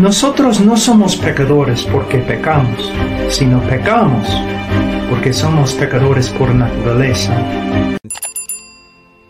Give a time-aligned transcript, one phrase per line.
[0.00, 2.92] Nosotros no somos pecadores porque pecamos,
[3.28, 4.26] sino pecamos
[5.08, 7.36] porque somos pecadores por naturaleza.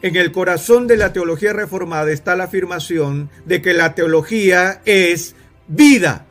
[0.00, 5.34] En el corazón de la teología reformada está la afirmación de que la teología es
[5.66, 6.26] vida,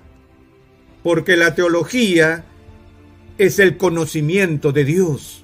[1.03, 2.45] porque la teología
[3.37, 5.43] es el conocimiento de Dios.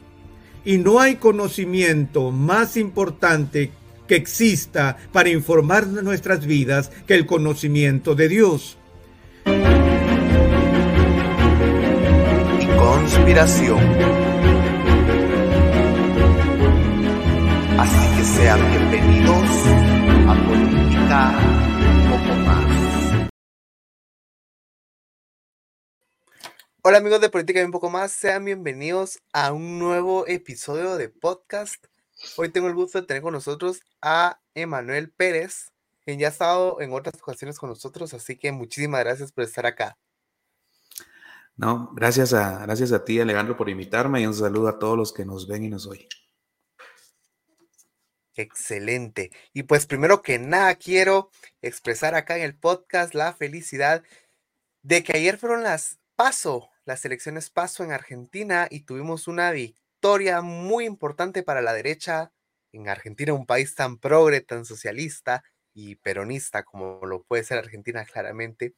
[0.63, 3.72] Y no hay conocimiento más importante
[4.08, 8.77] que exista para informar nuestras vidas que el conocimiento de Dios.
[12.59, 13.80] y conspiración.
[17.78, 19.50] Así que sean bienvenidos
[20.28, 21.39] a Política
[21.94, 22.67] un poco más.
[26.81, 31.09] Hola amigos de Política y un poco más, sean bienvenidos a un nuevo episodio de
[31.09, 31.85] podcast.
[32.36, 35.72] Hoy tengo el gusto de tener con nosotros a Emanuel Pérez,
[36.03, 39.66] quien ya ha estado en otras ocasiones con nosotros, así que muchísimas gracias por estar
[39.66, 39.97] acá.
[41.56, 45.14] No, gracias a, gracias a ti, Alejandro, por invitarme y un saludo a todos los
[45.14, 46.08] que nos ven y nos oyen.
[48.36, 49.31] Excelente.
[49.53, 51.31] Y pues primero que nada quiero
[51.62, 54.03] expresar acá en el podcast la felicidad
[54.84, 59.87] de que ayer fueron las PASO, las elecciones PASO en Argentina y tuvimos una victoria
[60.41, 62.31] muy importante para la derecha
[62.74, 65.44] en Argentina, un país tan progre, tan socialista
[65.74, 68.74] y peronista como lo puede ser Argentina claramente,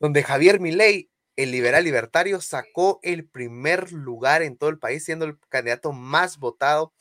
[0.00, 5.24] donde Javier Milei, el liberal libertario, sacó el primer lugar en todo el país, siendo
[5.24, 6.92] el candidato más votado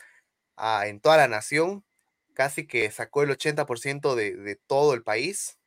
[0.57, 1.83] ah, en toda la nación
[2.33, 5.57] casi que sacó el 80% de, de todo el país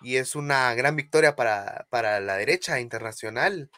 [0.00, 3.70] y es una gran victoria para, para la derecha internacional.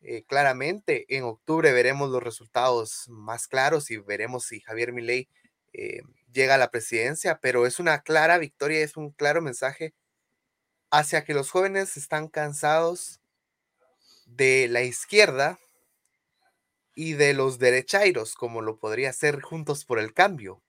[0.00, 5.28] Eh, claramente, en octubre veremos los resultados más claros y veremos si Javier Milei
[5.72, 9.94] eh, llega a la presidencia, pero es una clara victoria, es un claro mensaje
[10.90, 13.20] hacia que los jóvenes están cansados
[14.26, 15.58] de la izquierda
[16.94, 20.62] y de los derechairos, como lo podría ser Juntos por el Cambio.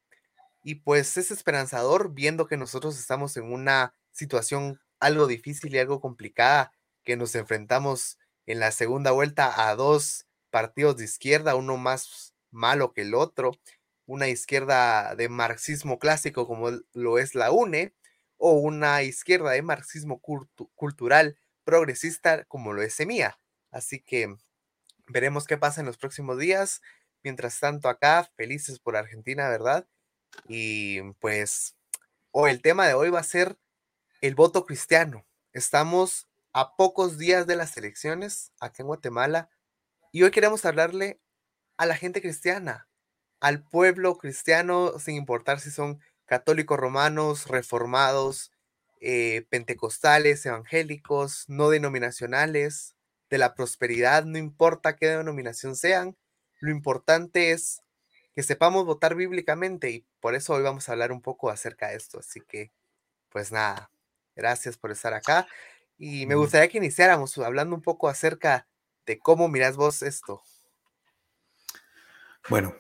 [0.63, 6.01] Y pues es esperanzador viendo que nosotros estamos en una situación algo difícil y algo
[6.01, 6.72] complicada,
[7.03, 8.17] que nos enfrentamos
[8.49, 13.51] en la segunda vuelta a dos partidos de izquierda, uno más malo que el otro,
[14.07, 17.93] una izquierda de marxismo clásico como lo es la UNE,
[18.37, 23.39] o una izquierda de marxismo cultu- cultural progresista como lo es SEMIA.
[23.69, 24.35] Así que
[25.05, 26.81] veremos qué pasa en los próximos días.
[27.21, 29.87] Mientras tanto, acá, felices por Argentina, ¿verdad?
[30.47, 31.75] Y pues
[32.31, 33.59] hoy el tema de hoy va a ser
[34.21, 35.27] el voto cristiano.
[35.51, 39.49] Estamos a pocos días de las elecciones acá en Guatemala
[40.11, 41.21] y hoy queremos hablarle
[41.77, 42.87] a la gente cristiana,
[43.39, 48.51] al pueblo cristiano, sin importar si son católicos romanos, reformados,
[49.01, 52.95] eh, pentecostales, evangélicos, no denominacionales,
[53.29, 56.17] de la prosperidad, no importa qué denominación sean,
[56.59, 57.81] lo importante es
[58.33, 61.95] que sepamos votar bíblicamente y por eso hoy vamos a hablar un poco acerca de
[61.97, 62.19] esto.
[62.19, 62.71] Así que,
[63.29, 63.91] pues nada,
[64.35, 65.47] gracias por estar acá.
[65.99, 68.67] Y me gustaría que iniciáramos hablando un poco acerca
[69.05, 70.41] de cómo mirás vos esto.
[72.49, 72.73] Bueno,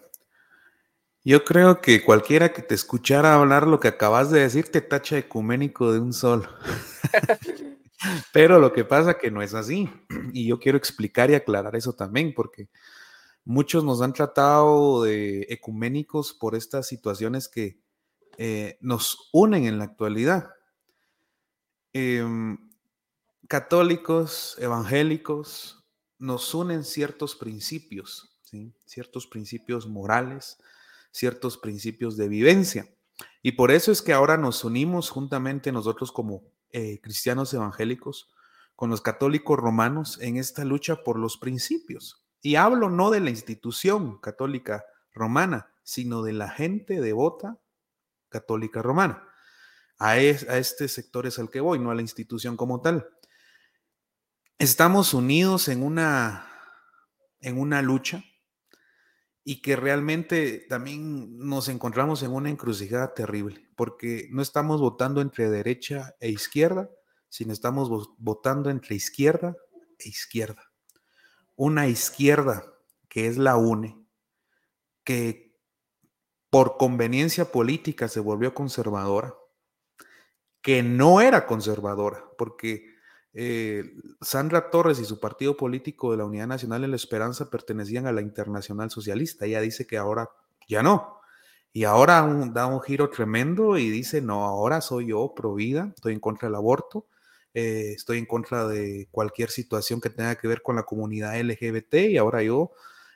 [1.25, 5.17] yo creo que cualquiera que te escuchara hablar lo que acabas de decir te tacha
[5.17, 6.49] ecuménico de un solo.
[8.31, 9.89] Pero lo que pasa que no es así.
[10.31, 12.69] Y yo quiero explicar y aclarar eso también, porque
[13.43, 17.81] muchos nos han tratado de ecuménicos por estas situaciones que
[18.37, 20.51] eh, nos unen en la actualidad.
[21.91, 22.68] Em,
[23.47, 25.79] católicos, evangélicos,
[26.17, 28.39] nos unen ciertos principios,
[28.85, 30.57] ciertos principios morales,
[31.11, 32.87] ciertos principios de vivencia.
[33.41, 38.29] Y por eso es que ahora nos unimos juntamente nosotros como eh, cristianos evangélicos
[38.75, 42.25] con los católicos romanos en esta lucha por los principios.
[42.41, 47.59] Y hablo no de la institución católica romana, sino de la gente devota
[48.29, 49.23] católica romana.
[49.97, 53.09] A, a este sector es al que voy, no a la institución como tal.
[54.59, 56.45] Estamos unidos en una,
[57.39, 58.25] en una lucha
[59.41, 65.49] y que realmente también nos encontramos en una encrucijada terrible, porque no estamos votando entre
[65.49, 66.89] derecha e izquierda,
[67.29, 69.55] sino estamos votando entre izquierda
[69.97, 70.73] e izquierda.
[71.55, 72.65] Una izquierda
[73.07, 73.97] que es la UNE,
[75.05, 75.57] que
[76.49, 79.33] por conveniencia política se volvió conservadora,
[80.61, 82.88] que no era conservadora, porque
[83.33, 88.07] eh, Sandra Torres y su partido político de la Unidad Nacional de la Esperanza pertenecían
[88.07, 89.45] a la Internacional Socialista.
[89.45, 90.29] Ella dice que ahora
[90.67, 91.19] ya no.
[91.71, 92.21] Y ahora
[92.51, 96.47] da un giro tremendo y dice, no, ahora soy yo pro vida, estoy en contra
[96.47, 97.07] del aborto,
[97.53, 101.93] eh, estoy en contra de cualquier situación que tenga que ver con la comunidad LGBT
[102.09, 102.71] y ahora yo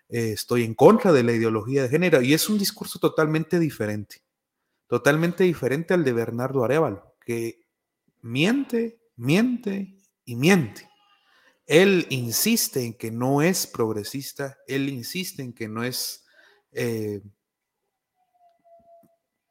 [0.09, 2.21] eh, estoy en contra de la ideología de género.
[2.21, 4.21] Y es un discurso totalmente diferente,
[4.87, 7.65] totalmente diferente al de Bernardo Arevalo, que
[8.21, 10.89] miente, miente y miente.
[11.65, 16.25] Él insiste en que no es progresista, él insiste en que no es
[16.71, 17.21] eh,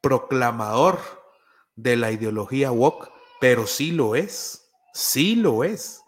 [0.00, 0.98] proclamador
[1.74, 3.10] de la ideología woke,
[3.40, 6.02] pero sí lo es, sí lo es.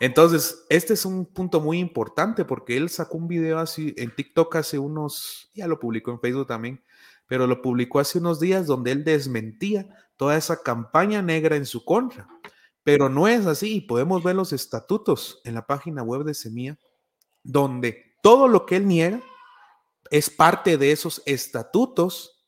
[0.00, 4.56] Entonces, este es un punto muy importante porque él sacó un video así en TikTok
[4.56, 6.82] hace unos, ya lo publicó en Facebook también,
[7.26, 11.84] pero lo publicó hace unos días donde él desmentía toda esa campaña negra en su
[11.84, 12.28] contra.
[12.84, 13.80] Pero no es así.
[13.80, 16.78] Podemos ver los estatutos en la página web de Semilla,
[17.42, 19.20] donde todo lo que él niega
[20.10, 22.46] es parte de esos estatutos.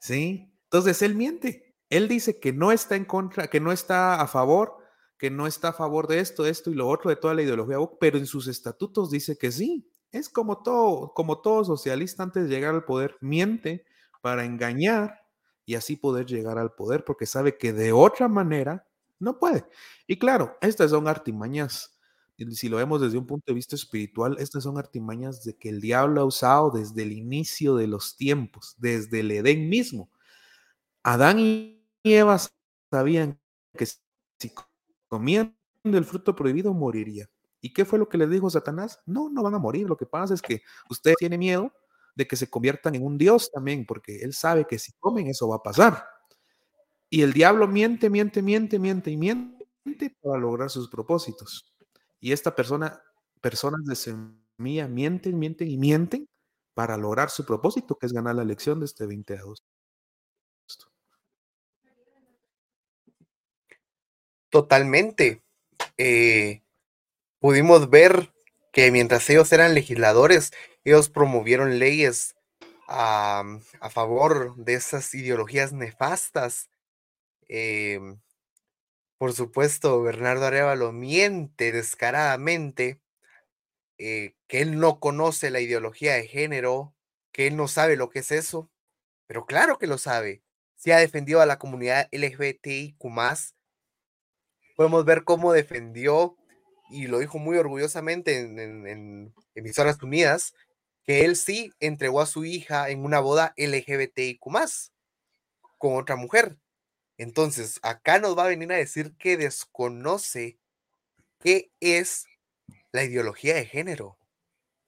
[0.00, 0.52] ¿Sí?
[0.64, 1.74] Entonces él miente.
[1.90, 4.78] Él dice que no está en contra, que no está a favor,
[5.18, 7.76] que no está a favor de esto, esto y lo otro de toda la ideología,
[8.00, 9.88] pero en sus estatutos dice que sí.
[10.10, 13.84] Es como todo, como todo socialista antes de llegar al poder, miente
[14.20, 15.20] para engañar
[15.64, 18.86] y así poder llegar al poder, porque sabe que de otra manera
[19.22, 19.64] no puede.
[20.06, 21.98] Y claro, estas son artimañas.
[22.52, 25.80] Si lo vemos desde un punto de vista espiritual, estas son artimañas de que el
[25.80, 30.10] diablo ha usado desde el inicio de los tiempos, desde el Edén mismo.
[31.04, 32.38] Adán y Eva
[32.90, 33.38] sabían
[33.76, 34.52] que si
[35.08, 37.28] comían del fruto prohibido moriría.
[37.60, 39.00] ¿Y qué fue lo que les dijo Satanás?
[39.06, 39.88] No, no van a morir.
[39.88, 41.72] Lo que pasa es que usted tiene miedo
[42.16, 45.48] de que se conviertan en un Dios también, porque él sabe que si comen eso
[45.48, 46.04] va a pasar.
[47.12, 49.66] Y el diablo miente, miente, miente, miente y miente
[50.22, 51.70] para lograr sus propósitos.
[52.20, 53.02] Y esta persona,
[53.42, 56.26] personas de semilla, mienten, mienten y mienten
[56.72, 59.66] para lograr su propósito, que es ganar la elección de este 20 de agosto.
[64.48, 65.42] Totalmente.
[65.98, 66.62] Eh,
[67.40, 68.32] pudimos ver
[68.72, 70.50] que mientras ellos eran legisladores,
[70.84, 72.36] ellos promovieron leyes
[72.88, 73.44] a,
[73.80, 76.70] a favor de esas ideologías nefastas
[77.48, 78.20] Em,
[79.18, 83.00] por supuesto, Bernardo Arevalo miente descaradamente
[83.98, 86.94] eh, que él no conoce la ideología de género,
[87.30, 88.70] que él no sabe lo que es eso,
[89.26, 90.42] pero claro que lo sabe.
[90.74, 92.96] Si ha defendido a la comunidad LGBTIQ,
[94.76, 96.36] podemos ver cómo defendió,
[96.90, 100.54] y lo dijo muy orgullosamente en, en Emisoras Unidas,
[101.04, 104.40] que él sí entregó a su hija en una boda LGBTIQ,
[105.78, 106.56] con otra mujer.
[107.18, 110.58] Entonces, acá nos va a venir a decir que desconoce
[111.40, 112.26] qué es
[112.92, 114.18] la ideología de género.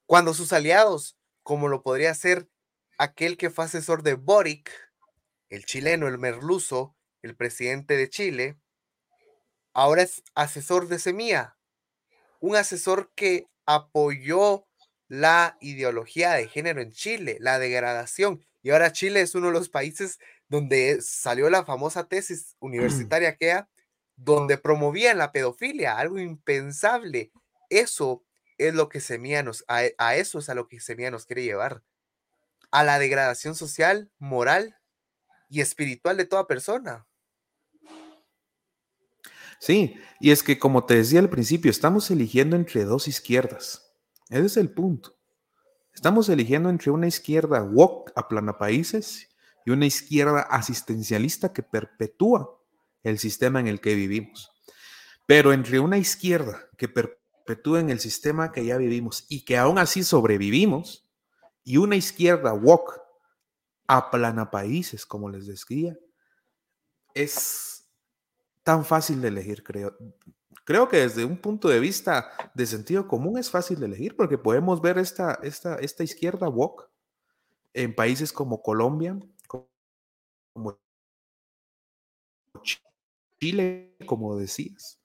[0.07, 2.49] Cuando sus aliados, como lo podría ser
[2.99, 4.71] aquel que fue asesor de Boric,
[5.49, 8.59] el chileno, el merluzo, el presidente de Chile,
[9.73, 11.57] ahora es asesor de Semilla,
[12.41, 14.67] un asesor que apoyó
[15.09, 18.45] la ideología de género en Chile, la degradación.
[18.63, 23.65] Y ahora Chile es uno de los países donde salió la famosa tesis universitaria que
[24.17, 27.33] donde promovían la pedofilia, algo impensable.
[27.69, 28.25] Eso
[28.59, 31.83] es lo que Semilla nos, a, eso es a lo que Semilla nos quiere llevar,
[32.71, 34.77] a la degradación social, moral
[35.49, 37.07] y espiritual de toda persona.
[39.59, 43.95] Sí, y es que como te decía al principio, estamos eligiendo entre dos izquierdas.
[44.29, 45.17] Ese es el punto.
[45.95, 49.29] Estamos eligiendo entre una izquierda woke a plana países
[49.65, 52.61] y una izquierda asistencialista que perpetúa
[53.03, 54.51] el sistema en el que vivimos.
[55.27, 59.79] Pero entre una izquierda que perpetúa en el sistema que ya vivimos y que aún
[59.79, 61.05] así sobrevivimos,
[61.65, 63.01] y una izquierda woke
[63.87, 65.97] aplana países, como les decía,
[67.15, 67.89] es
[68.63, 69.97] tan fácil de elegir, creo.
[70.65, 74.39] Creo que desde un punto de vista de sentido común es fácil de elegir porque
[74.39, 76.89] podemos ver esta, esta, esta izquierda woke
[77.75, 79.19] en países como Colombia,
[80.55, 80.81] como
[83.41, 84.99] Chile, como decías,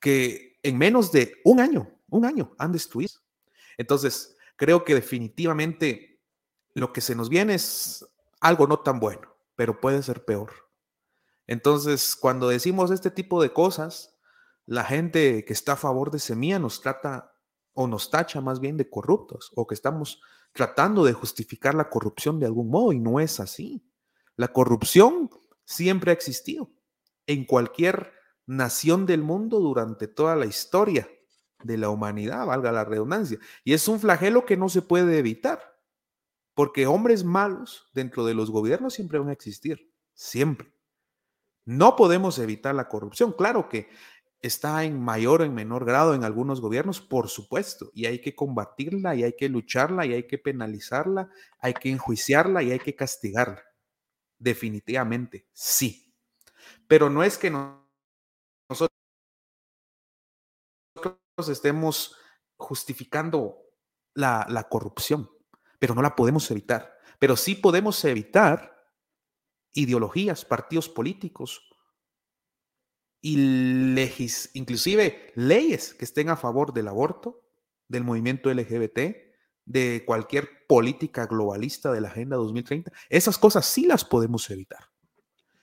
[0.00, 3.14] que en menos de un año, un año han destruido.
[3.78, 6.20] Entonces, creo que definitivamente
[6.74, 8.06] lo que se nos viene es
[8.40, 10.52] algo no tan bueno, pero puede ser peor.
[11.46, 14.18] Entonces, cuando decimos este tipo de cosas,
[14.66, 17.32] la gente que está a favor de Semilla nos trata
[17.74, 20.20] o nos tacha más bien de corruptos o que estamos
[20.52, 23.82] tratando de justificar la corrupción de algún modo y no es así.
[24.36, 25.30] La corrupción
[25.64, 26.70] siempre ha existido
[27.26, 28.12] en cualquier
[28.46, 31.08] nación del mundo durante toda la historia
[31.62, 33.38] de la humanidad, valga la redundancia.
[33.64, 35.60] Y es un flagelo que no se puede evitar,
[36.54, 40.72] porque hombres malos dentro de los gobiernos siempre van a existir, siempre.
[41.64, 43.32] No podemos evitar la corrupción.
[43.32, 43.88] Claro que
[44.40, 48.34] está en mayor o en menor grado en algunos gobiernos, por supuesto, y hay que
[48.34, 52.96] combatirla, y hay que lucharla, y hay que penalizarla, hay que enjuiciarla y hay que
[52.96, 53.62] castigarla.
[54.42, 56.12] Definitivamente, sí.
[56.88, 58.90] Pero no es que nosotros
[61.48, 62.16] estemos
[62.56, 63.62] justificando
[64.14, 65.30] la, la corrupción,
[65.78, 66.98] pero no la podemos evitar.
[67.20, 68.84] Pero sí podemos evitar
[69.74, 71.70] ideologías, partidos políticos
[73.20, 73.36] y
[73.94, 77.48] legis, inclusive leyes que estén a favor del aborto,
[77.86, 79.31] del movimiento LGBT,
[79.64, 82.92] de cualquier política globalista de la Agenda 2030.
[83.08, 84.90] Esas cosas sí las podemos evitar.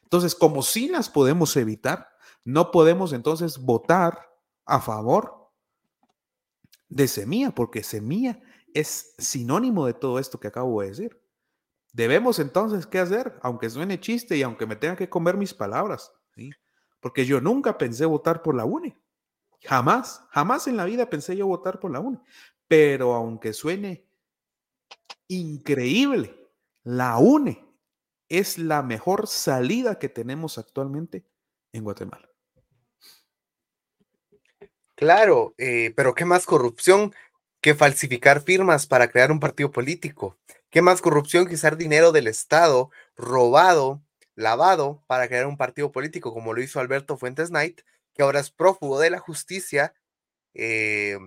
[0.04, 2.10] Entonces, como sí las podemos evitar,
[2.44, 4.30] no podemos entonces votar
[4.66, 5.52] a favor
[6.88, 8.40] de semilla, porque semilla
[8.74, 11.22] es sinónimo de todo esto que acabo de decir.
[11.94, 13.40] Debemos entonces, ¿qué hacer?
[13.42, 16.52] Aunque suene chiste y aunque me tenga que comer mis palabras, ¿sí?
[17.00, 19.00] Porque yo nunca pensé votar por la UNE.
[19.62, 22.20] Jamás, jamás en la vida pensé yo votar por la UNE.
[22.68, 24.06] Pero aunque suene
[25.28, 26.36] increíble,
[26.84, 27.66] la UNE
[28.30, 31.26] es la mejor salida que tenemos actualmente
[31.74, 32.30] en Guatemala.
[34.96, 37.14] Claro, eh, pero ¿qué más corrupción
[37.62, 40.38] que falsificar firmas para crear un partido político?
[40.70, 44.04] ¿Qué más corrupción que usar dinero del Estado robado,
[44.36, 47.82] lavado, para crear un partido político, como lo hizo Alberto Fuentes Knight,
[48.14, 49.94] que ahora es prófugo de la justicia,
[50.54, 51.18] eh,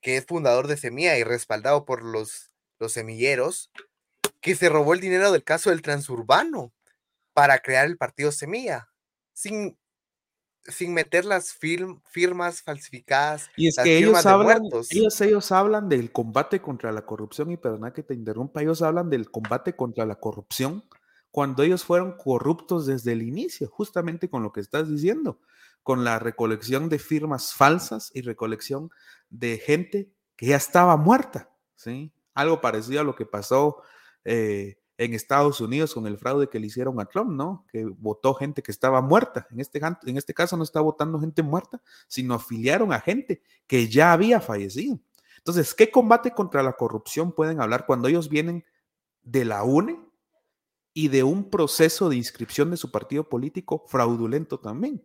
[0.00, 3.70] que es fundador de Semilla y respaldado por los, los semilleros,
[4.40, 6.72] que se robó el dinero del caso del transurbano
[7.32, 8.88] para crear el partido Semilla,
[9.32, 9.78] sin,
[10.64, 13.50] sin meter las firmas falsificadas.
[13.56, 17.92] Y es que ellos hablan, ellos, ellos hablan del combate contra la corrupción, y perdona
[17.92, 20.84] que te interrumpa, ellos hablan del combate contra la corrupción
[21.32, 25.40] cuando ellos fueron corruptos desde el inicio, justamente con lo que estás diciendo,
[25.82, 28.90] con la recolección de firmas falsas y recolección
[29.30, 32.12] de gente que ya estaba muerta, ¿sí?
[32.34, 33.82] Algo parecido a lo que pasó
[34.24, 37.66] eh, en Estados Unidos con el fraude que le hicieron a Trump, ¿no?
[37.70, 39.46] Que votó gente que estaba muerta.
[39.50, 43.88] En este, en este caso no está votando gente muerta, sino afiliaron a gente que
[43.88, 45.00] ya había fallecido.
[45.38, 48.64] Entonces, ¿qué combate contra la corrupción pueden hablar cuando ellos vienen
[49.22, 49.98] de la UNE
[50.94, 55.02] y de un proceso de inscripción de su partido político fraudulento también?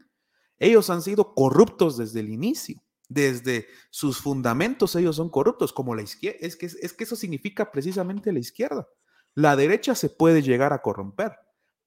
[0.60, 2.82] Ellos han sido corruptos desde el inicio.
[3.10, 6.40] Desde sus fundamentos ellos son corruptos, como la izquierda.
[6.42, 8.88] Es que, es que eso significa precisamente la izquierda.
[9.34, 11.38] La derecha se puede llegar a corromper,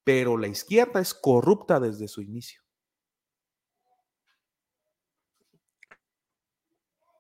[0.05, 2.63] pero la izquierda es corrupta desde su inicio.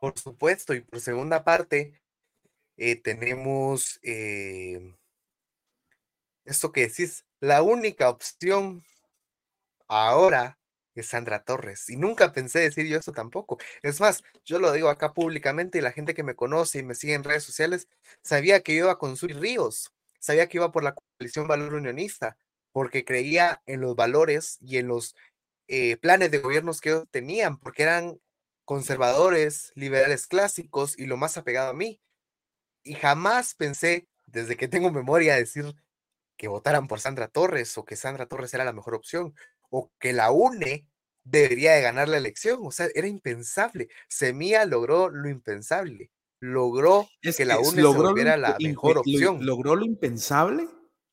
[0.00, 2.00] Por supuesto, y por segunda parte,
[2.78, 4.94] eh, tenemos eh,
[6.44, 8.82] esto que decís, la única opción
[9.88, 10.59] ahora
[10.94, 11.88] es Sandra Torres.
[11.90, 13.58] Y nunca pensé decir yo eso tampoco.
[13.82, 16.94] Es más, yo lo digo acá públicamente y la gente que me conoce y me
[16.94, 17.88] sigue en redes sociales
[18.22, 22.36] sabía que yo iba con Suri Ríos sabía que iba por la coalición Valor Unionista,
[22.72, 25.16] porque creía en los valores y en los
[25.66, 28.20] eh, planes de gobiernos que ellos tenían, porque eran
[28.64, 32.00] conservadores, liberales clásicos y lo más apegado a mí.
[32.84, 35.74] Y jamás pensé, desde que tengo memoria, decir
[36.36, 39.34] que votaran por Sandra Torres o que Sandra Torres era la mejor opción
[39.70, 40.86] o que la UNE
[41.24, 42.60] debería de ganar la elección.
[42.62, 43.88] O sea, era impensable.
[44.08, 46.10] Semilla logró lo impensable
[46.40, 49.44] logró que la UNE logró la mejor opción.
[49.44, 50.68] Logró lo impensable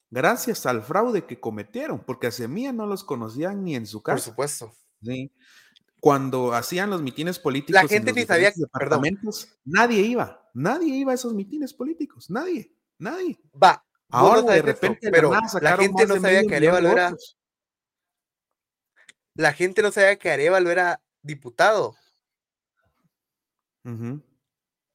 [0.09, 4.15] gracias al fraude que cometieron, porque a Semilla no los conocían ni en su casa.
[4.15, 4.73] Por supuesto.
[5.99, 11.15] Cuando hacían los mitines políticos, la gente ni sabía, departamentos, nadie iba, nadie iba a
[11.15, 13.39] esos mitines políticos, nadie, nadie.
[13.61, 13.83] Va.
[14.09, 17.13] Ahora de repente, pero la gente no sabía que Arevalo era.
[19.37, 21.95] La gente no sabía que Arevalo era diputado.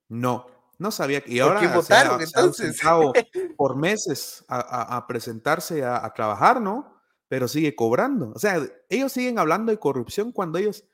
[0.09, 0.47] No,
[0.79, 1.21] no sabía.
[1.23, 2.67] que- Y ¿Por ahora se ha- votaron, se ha entonces?
[2.85, 3.13] ausentado
[3.57, 7.01] por meses a, a- a presentarse a, a trabajar, ¿no?
[7.29, 8.33] Pero sigue cobrando.
[8.35, 10.85] O sea, ellos siguen hablando de corrupción cuando ellos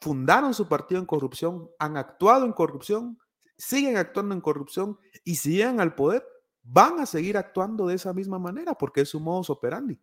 [0.00, 3.18] fundaron su partido en corrupción, han actuado en corrupción,
[3.56, 6.24] siguen actuando en corrupción y si llegan al poder,
[6.62, 10.00] van a seguir actuando de esa misma manera porque es su modus operandi.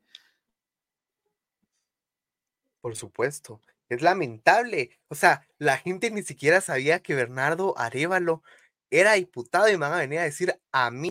[2.85, 3.61] Por supuesto.
[3.89, 4.91] Es lamentable.
[5.07, 8.43] O sea, la gente ni siquiera sabía que Bernardo Arevalo
[8.91, 11.09] era diputado y me van a venir a decir a mí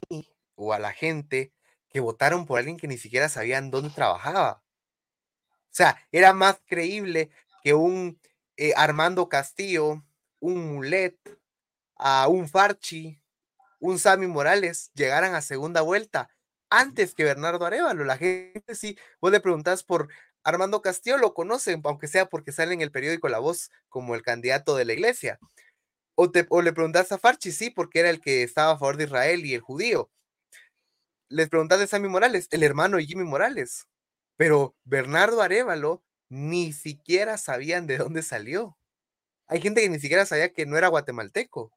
[0.55, 1.53] o a la gente
[1.89, 4.63] que votaron por alguien que ni siquiera sabían dónde trabajaba.
[5.65, 7.31] O sea, era más creíble
[7.65, 8.21] que un
[8.57, 10.01] eh, Armando Castillo,
[10.39, 11.19] un Mulet,
[11.97, 13.21] a un Farchi,
[13.81, 16.31] un Sammy Morales llegaran a segunda vuelta
[16.71, 18.05] antes que Bernardo Arevalo.
[18.05, 20.09] La gente sí, vos le preguntás por
[20.45, 24.23] Armando Castillo, lo conocen, aunque sea porque sale en el periódico La Voz como el
[24.23, 25.39] candidato de la iglesia.
[26.15, 28.97] O, te, o le preguntás a Farchi, sí, porque era el que estaba a favor
[28.97, 30.11] de Israel y el judío.
[31.29, 33.89] Les preguntás de Sammy Morales, el hermano de Jimmy Morales.
[34.37, 38.77] Pero Bernardo Arevalo ni siquiera sabían de dónde salió.
[39.47, 41.73] Hay gente que ni siquiera sabía que no era guatemalteco.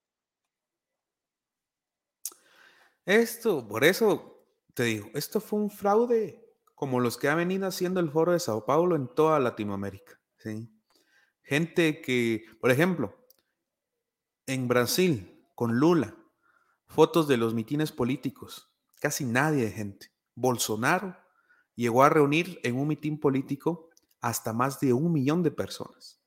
[3.06, 6.47] Esto, por eso te digo, esto fue un fraude
[6.78, 10.22] como los que ha venido haciendo el Foro de Sao Paulo en toda Latinoamérica.
[10.38, 10.72] ¿sí?
[11.42, 13.18] Gente que, por ejemplo,
[14.46, 16.16] en Brasil, con Lula,
[16.86, 20.12] fotos de los mitines políticos, casi nadie de gente.
[20.36, 21.18] Bolsonaro
[21.74, 23.90] llegó a reunir en un mitin político
[24.22, 26.22] hasta más de un millón de personas.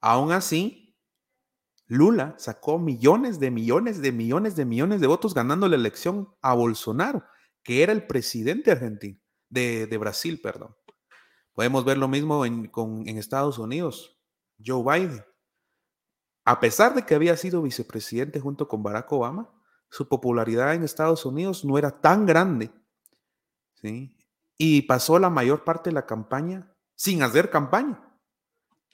[0.00, 0.96] Aún así,
[1.88, 6.54] Lula sacó millones de millones de millones de millones de votos ganando la elección a
[6.54, 7.24] Bolsonaro,
[7.64, 9.18] que era el presidente argentino,
[9.52, 10.74] de, de Brasil, perdón.
[11.52, 14.18] Podemos ver lo mismo en, con, en Estados Unidos.
[14.64, 15.24] Joe Biden,
[16.44, 19.50] a pesar de que había sido vicepresidente junto con Barack Obama,
[19.90, 22.70] su popularidad en Estados Unidos no era tan grande.
[23.74, 24.16] ¿sí?
[24.56, 28.08] Y pasó la mayor parte de la campaña sin hacer campaña.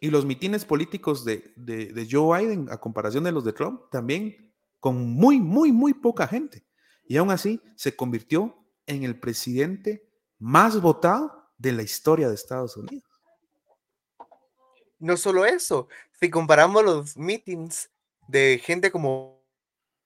[0.01, 3.83] Y los mitines políticos de, de, de, Joe Biden, a comparación de los de Trump,
[3.91, 6.67] también con muy, muy, muy poca gente.
[7.05, 8.57] Y aún así se convirtió
[8.87, 10.08] en el presidente
[10.39, 13.05] más votado de la historia de Estados Unidos.
[14.99, 17.91] No solo eso, si comparamos los meetings
[18.27, 19.45] de gente como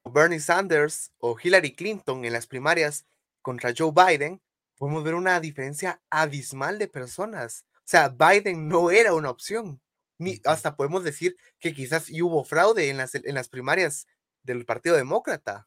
[0.04, 3.06] Bernie Sanders o Hillary Clinton en las primarias
[3.40, 4.40] contra Joe Biden,
[4.76, 7.64] podemos ver una diferencia abismal de personas.
[7.78, 9.80] O sea, Biden no era una opción.
[10.18, 14.06] Ni, hasta podemos decir que quizás hubo fraude en las, en las primarias
[14.42, 15.66] del Partido Demócrata.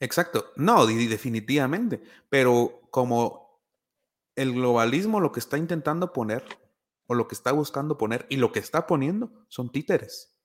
[0.00, 3.47] Exacto, no, definitivamente, pero como
[4.38, 6.44] el globalismo lo que está intentando poner,
[7.06, 10.38] o lo que está buscando poner, y lo que está poniendo, son títeres.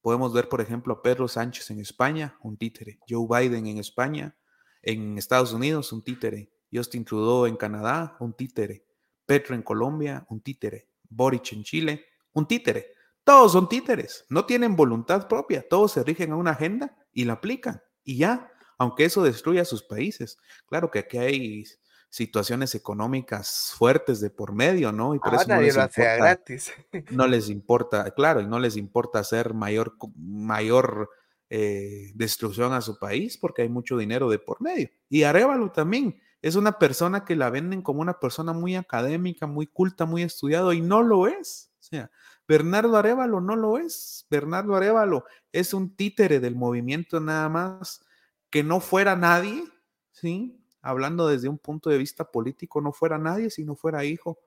[0.00, 4.38] Podemos ver, por ejemplo, a Pedro Sánchez en España, un títere, Joe Biden en España,
[4.80, 8.86] en Estados Unidos, un títere, Justin Trudeau en Canadá, un títere,
[9.26, 12.94] Petro en Colombia, un títere, Boric en Chile, un títere.
[13.22, 17.34] Todos son títeres, no tienen voluntad propia, todos se rigen a una agenda y la
[17.34, 17.82] aplican.
[18.02, 20.38] Y ya, aunque eso destruya sus países.
[20.68, 21.64] Claro que aquí hay
[22.08, 25.14] situaciones económicas fuertes de por medio, ¿no?
[25.14, 26.72] Y por ah, eso no les, lo importa, gratis.
[27.10, 31.10] no les importa, claro, y no les importa hacer mayor, mayor
[31.48, 34.90] eh, destrucción a su país porque hay mucho dinero de por medio.
[35.08, 39.66] Y Arevalo también es una persona que la venden como una persona muy académica, muy
[39.66, 41.70] culta, muy estudiado y no lo es.
[41.80, 42.10] O sea,
[42.48, 44.26] Bernardo Arevalo no lo es.
[44.30, 48.04] Bernardo Arevalo es un títere del movimiento nada más
[48.50, 49.64] que no fuera nadie,
[50.12, 50.65] ¿sí?
[50.86, 54.38] Hablando desde un punto de vista político, no fuera nadie si no fuera hijo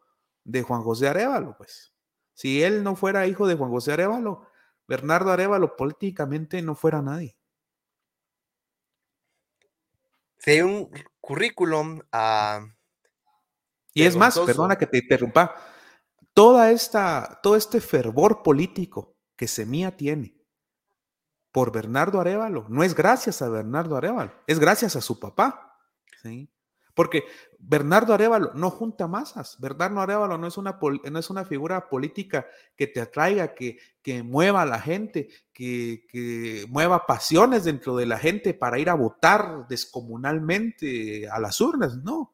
[0.43, 1.93] de Juan José Arevalo, pues.
[2.33, 4.47] Si él no fuera hijo de Juan José Arevalo,
[4.87, 7.37] Bernardo Arevalo políticamente no fuera nadie.
[10.45, 12.65] Hay un currículum uh,
[13.93, 15.53] y es más, perdona que te interrumpa,
[16.33, 20.35] toda esta, todo este fervor político que Semilla tiene
[21.51, 25.68] por Bernardo Arevalo, no es gracias a Bernardo Arevalo, es gracias a su papá.
[26.21, 26.49] ¿Sí?
[26.99, 27.23] Porque
[27.57, 29.57] Bernardo Arevalo no junta masas.
[29.59, 30.77] Bernardo Arevalo no es una,
[31.09, 36.05] no es una figura política que te atraiga, que, que mueva a la gente, que,
[36.09, 41.95] que, mueva pasiones dentro de la gente para ir a votar descomunalmente a las urnas.
[41.97, 42.33] No.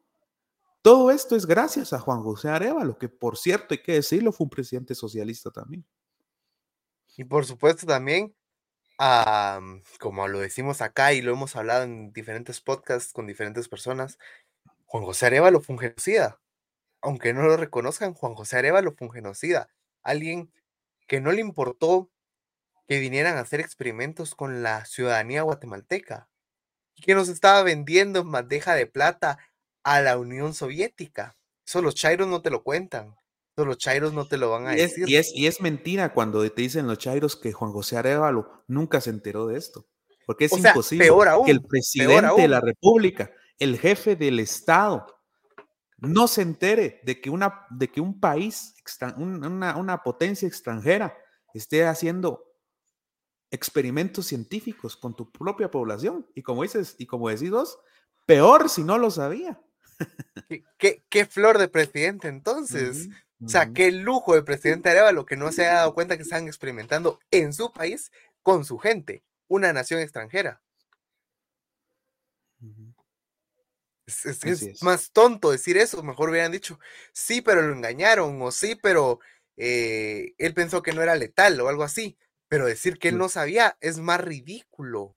[0.82, 4.46] Todo esto es gracias a Juan José Arevalo, que por cierto, hay que decirlo, fue
[4.46, 5.86] un presidente socialista también.
[7.18, 8.36] Y por supuesto también
[9.00, 14.18] Uh, como lo decimos acá y lo hemos hablado en diferentes podcasts con diferentes personas,
[14.86, 16.40] Juan José Arevalo fue un genocida.
[17.02, 19.70] Aunque no lo reconozcan, Juan José Arevalo fue un genocida.
[20.04, 20.52] Alguien
[21.08, 22.12] que no le importó
[22.88, 26.30] que vinieran a hacer experimentos con la ciudadanía guatemalteca
[26.96, 29.40] y que nos estaba vendiendo en bandeja de plata
[29.84, 31.38] a la Unión Soviética.
[31.66, 33.16] Eso los chairos no te lo cuentan.
[33.58, 35.10] Los chairos no te lo van a Y es, decir.
[35.10, 39.00] y, es, y es mentira cuando te dicen los chairos que Juan José Arevalo nunca
[39.00, 39.88] se enteró de esto.
[40.26, 41.08] Porque es O sea, imposible
[41.46, 42.60] que el presidente de la.
[42.60, 45.06] República, el jefe del Estado,
[45.98, 48.76] no se entere de que, una, de que un país,
[49.18, 51.16] una, una potencia extranjera,
[51.54, 52.44] esté haciendo
[53.52, 56.28] experimentos científicos con tu propia población.
[56.36, 57.80] Y como dices, y como decís vos,
[58.26, 59.62] peor si no lo sabía.
[60.50, 63.08] ¿Qué, qué, qué flor de presidente entonces?
[63.44, 66.48] O sea, qué lujo de presidente Arevalo que no se haya dado cuenta que están
[66.48, 68.12] experimentando en su país
[68.44, 70.62] con su gente, una nación extranjera.
[74.06, 74.82] Es, es- Así es es.
[74.82, 76.80] más tonto decir eso, mejor hubieran dicho,
[77.14, 79.20] sí, pero lo engañaron, o sí, pero
[79.58, 82.18] eh, él pensó que no era letal o algo así.
[82.48, 85.16] Pero decir que él no sabía es más ridículo.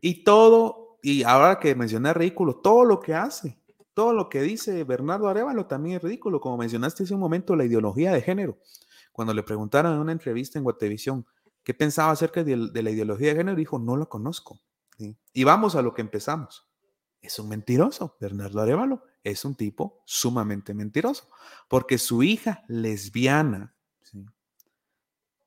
[0.00, 3.58] Y todo, y ahora que mencioné ridículo, todo lo que hace,
[3.98, 6.40] todo lo que dice Bernardo Arevalo también es ridículo.
[6.40, 8.56] Como mencionaste hace un momento, la ideología de género.
[9.10, 11.26] Cuando le preguntaron en una entrevista en Guatevisión
[11.64, 14.60] qué pensaba acerca de, de la ideología de género, dijo, no lo conozco.
[15.32, 16.70] Y vamos a lo que empezamos.
[17.20, 18.16] Es un mentiroso.
[18.20, 21.28] Bernardo Arevalo es un tipo sumamente mentiroso,
[21.66, 23.74] porque su hija lesbiana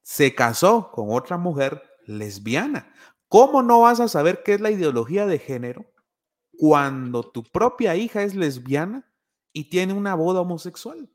[0.02, 2.94] se casó con otra mujer lesbiana.
[3.30, 5.91] ¿Cómo no vas a saber qué es la ideología de género
[6.62, 9.12] cuando tu propia hija es lesbiana
[9.52, 11.10] y tiene una boda homosexual?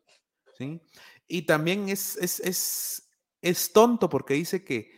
[0.58, 0.82] ¿Sí?
[1.28, 4.90] Y también es, es, es, es tonto porque dice que,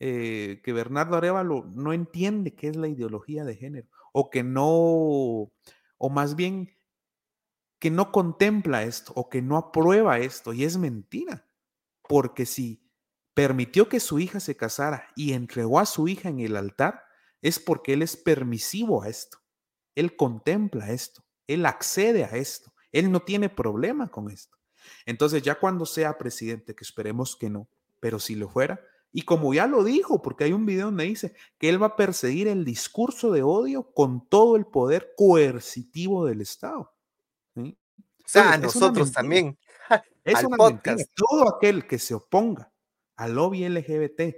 [0.00, 4.66] eh, que Bernardo Arevalo no entiende qué es la ideología de género o que no,
[4.66, 6.76] o más bien
[7.78, 11.48] que no contempla esto o que no aprueba esto y es mentira.
[12.06, 12.90] Porque si
[13.32, 17.04] permitió que su hija se casara y entregó a su hija en el altar,
[17.40, 19.38] es porque él es permisivo a esto.
[19.94, 24.56] Él contempla esto, él accede a esto, él no tiene problema con esto.
[25.06, 27.68] Entonces ya cuando sea presidente, que esperemos que no,
[28.00, 28.80] pero si lo fuera,
[29.16, 31.96] y como ya lo dijo, porque hay un video donde dice que él va a
[31.96, 36.92] perseguir el discurso de odio con todo el poder coercitivo del Estado.
[37.54, 37.78] ¿sí?
[37.96, 39.56] O sea, a nosotros también.
[40.24, 40.86] Es al una podcast.
[40.86, 41.12] mentira.
[41.14, 42.72] Todo aquel que se oponga
[43.16, 44.34] al lobby LGBT,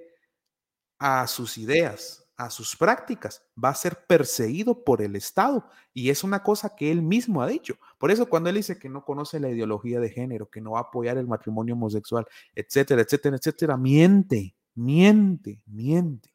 [0.98, 5.68] a sus ideas, a sus prácticas, va a ser perseguido por el Estado.
[5.94, 7.78] Y es una cosa que él mismo ha dicho.
[7.98, 10.80] Por eso cuando él dice que no conoce la ideología de género, que no va
[10.80, 16.34] a apoyar el matrimonio homosexual, etcétera, etcétera, etcétera, miente, miente, miente.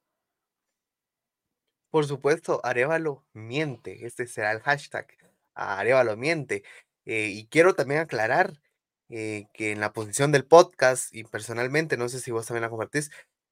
[1.92, 4.06] Por supuesto, Arevalo miente.
[4.06, 5.08] Este será el hashtag.
[5.54, 6.64] Arevalo miente.
[7.06, 8.54] Eh, y quiero también aclarar
[9.10, 12.70] eh, que en la posición del podcast y personalmente, no sé si vos también la
[12.70, 13.12] compartís,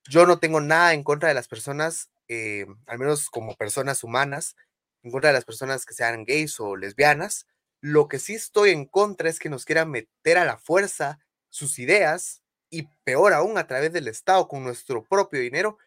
[0.09, 4.55] yo no tengo nada en contra de las personas, eh, al menos como personas humanas,
[5.03, 7.47] en contra de las personas que sean gays o lesbianas.
[7.81, 11.79] Lo que sí estoy en contra es que nos quieran meter a la fuerza sus
[11.79, 15.77] ideas y peor aún a través del Estado con nuestro propio dinero,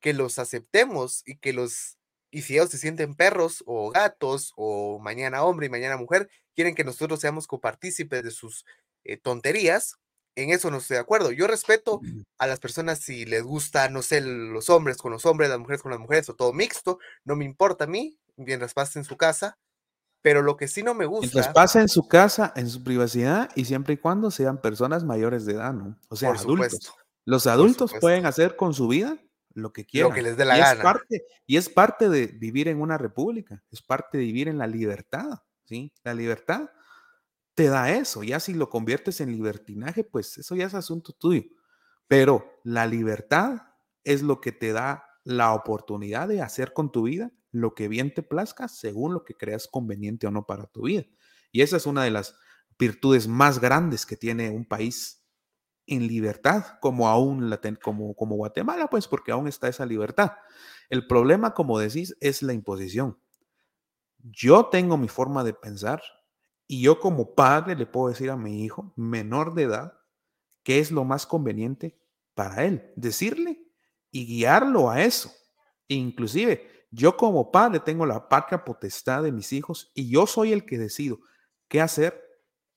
[0.00, 1.98] que los aceptemos y que los,
[2.30, 6.74] y si ellos se sienten perros o gatos o mañana hombre y mañana mujer, quieren
[6.74, 8.64] que nosotros seamos copartícipes de sus
[9.04, 9.96] eh, tonterías,
[10.36, 11.30] en eso no estoy de acuerdo.
[11.32, 12.00] Yo respeto
[12.38, 15.82] a las personas si les gusta, no sé, los hombres con los hombres, las mujeres
[15.82, 19.16] con las mujeres o todo mixto, no me importa a mí, mientras pase en su
[19.16, 19.58] casa,
[20.22, 23.50] pero lo que sí no me Mientras gusta, pasa en su casa, en su privacidad
[23.56, 25.98] y siempre y cuando sean personas mayores de edad, ¿no?
[26.08, 26.72] O sea, por adultos.
[26.72, 26.92] supuesto,
[27.24, 29.18] Los adultos pueden hacer con su vida
[29.54, 30.10] lo que quieran.
[30.10, 30.82] lo que les dé la y es gana.
[30.82, 34.66] parte y es parte de vivir en una república, es parte de vivir en la
[34.66, 35.92] libertad, ¿sí?
[36.04, 36.70] La libertad
[37.54, 41.42] te da eso, ya si lo conviertes en libertinaje, pues eso ya es asunto tuyo.
[42.08, 43.62] Pero la libertad
[44.04, 48.14] es lo que te da la oportunidad de hacer con tu vida lo que bien
[48.14, 51.04] te plazca según lo que creas conveniente o no para tu vida.
[51.52, 52.34] Y esa es una de las
[52.78, 55.22] virtudes más grandes que tiene un país
[55.86, 60.32] en libertad, como aún la ten- como, como Guatemala, pues porque aún está esa libertad.
[60.90, 63.18] El problema, como decís, es la imposición.
[64.24, 66.02] Yo tengo mi forma de pensar
[66.66, 69.98] y yo como padre le puedo decir a mi hijo menor de edad
[70.62, 71.98] qué es lo más conveniente
[72.34, 73.62] para él, decirle
[74.10, 75.32] y guiarlo a eso.
[75.88, 80.64] Inclusive, yo como padre tengo la patria potestad de mis hijos y yo soy el
[80.64, 81.20] que decido
[81.68, 82.22] qué hacer,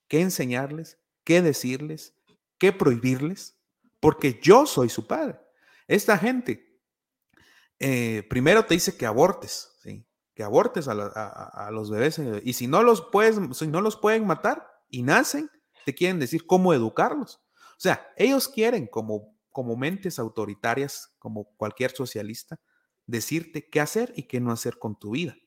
[0.08, 2.16] qué enseñarles, qué decirles,
[2.58, 3.60] qué prohibirles,
[4.00, 5.40] porque yo soy su padre.
[5.88, 6.66] Esta gente
[7.80, 9.75] eh, primero te dice que abortes.
[10.36, 14.28] Que abortes a, los bebés eh, y si no los puedes, si no los pueden
[14.28, 15.50] matar y nacen,
[15.86, 17.42] te quieren decir cómo educarlos.
[17.72, 22.60] O sea, ellos quieren como como mentes autoritarias, como cualquier socialista,
[23.06, 25.38] decirte qué hacer y qué no hacer con tu vida.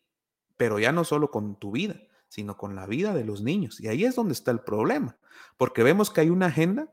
[0.57, 3.79] Pero ya no solo con tu vida, sino con la vida de los niños.
[3.81, 5.19] Y ahí es donde está el problema,
[5.59, 6.91] porque vemos que hay una agenda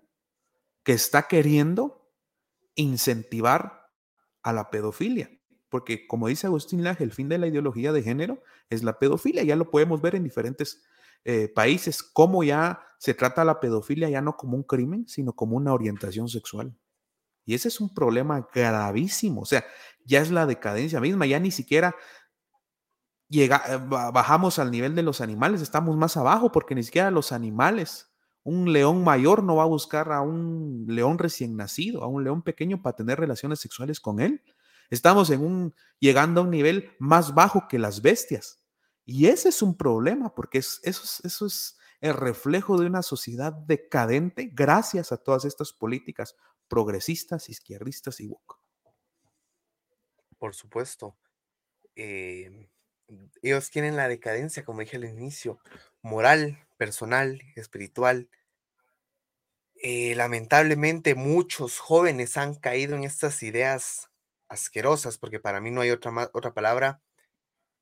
[0.83, 2.11] que está queriendo
[2.75, 3.89] incentivar
[4.43, 5.31] a la pedofilia.
[5.69, 9.43] Porque como dice Agustín Laje, el fin de la ideología de género es la pedofilia.
[9.43, 10.83] Ya lo podemos ver en diferentes
[11.23, 15.57] eh, países, cómo ya se trata la pedofilia ya no como un crimen, sino como
[15.57, 16.75] una orientación sexual.
[17.45, 19.41] Y ese es un problema gravísimo.
[19.41, 19.65] O sea,
[20.05, 21.95] ya es la decadencia misma, ya ni siquiera
[23.27, 27.31] llega, eh, bajamos al nivel de los animales, estamos más abajo porque ni siquiera los
[27.31, 28.11] animales,
[28.43, 32.43] un león mayor no va a buscar a un león recién nacido, a un león
[32.43, 34.43] pequeño para tener relaciones sexuales con él.
[34.89, 38.61] Estamos en un, llegando a un nivel más bajo que las bestias.
[39.05, 43.53] Y ese es un problema, porque eso, es, eso es el reflejo de una sociedad
[43.53, 46.35] decadente gracias a todas estas políticas
[46.67, 48.59] progresistas, izquierdistas y woke.
[50.37, 51.17] Por supuesto.
[51.95, 52.67] Em,
[53.41, 55.59] ellos quieren la decadencia, como dije al inicio,
[56.01, 58.29] moral, personal, espiritual.
[59.75, 64.09] Eh, lamentablemente muchos jóvenes han caído en estas ideas
[64.47, 67.01] asquerosas, porque para mí no hay otra, otra palabra,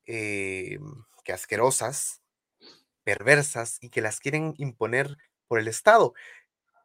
[0.05, 0.79] eh,
[1.23, 2.21] que asquerosas,
[3.03, 6.13] perversas y que las quieren imponer por el Estado.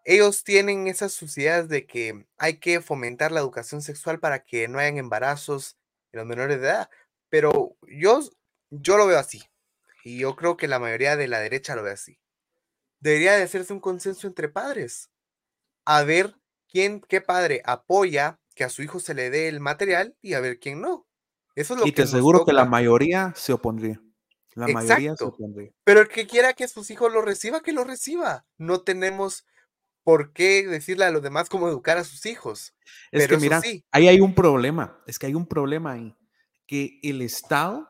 [0.05, 4.79] Ellos tienen esas sociedades de que hay que fomentar la educación sexual para que no
[4.79, 5.77] hayan embarazos
[6.12, 6.91] en los menores de edad,
[7.29, 8.21] pero yo,
[8.71, 9.43] yo lo veo así
[10.05, 12.19] y yo creo que la mayoría de la derecha lo ve así.
[13.01, 15.11] Debería de hacerse un consenso entre padres,
[15.85, 16.35] a ver
[16.69, 20.40] quién, qué padre apoya que a su hijo se le dé el material y a
[20.40, 21.07] ver quién no.
[21.55, 24.03] Eso es lo y te aseguro que la mayoría se opondría.
[24.55, 25.71] La mayoría se opondría.
[25.85, 28.47] Pero el que quiera que sus hijos lo reciba, que lo reciba.
[28.57, 29.47] No tenemos
[30.03, 32.75] por qué decirle a los demás cómo educar a sus hijos.
[33.12, 35.01] Es que mira, ahí hay un problema.
[35.07, 36.16] Es que hay un problema ahí.
[36.66, 37.88] Que el Estado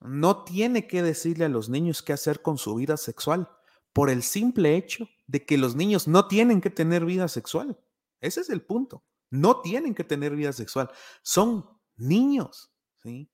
[0.00, 3.48] no tiene que decirle a los niños qué hacer con su vida sexual
[3.92, 7.78] por el simple hecho de que los niños no tienen que tener vida sexual.
[8.20, 9.04] Ese es el punto.
[9.30, 10.90] No tienen que tener vida sexual.
[11.22, 12.70] Son niños,
[13.02, 13.30] ¿sí?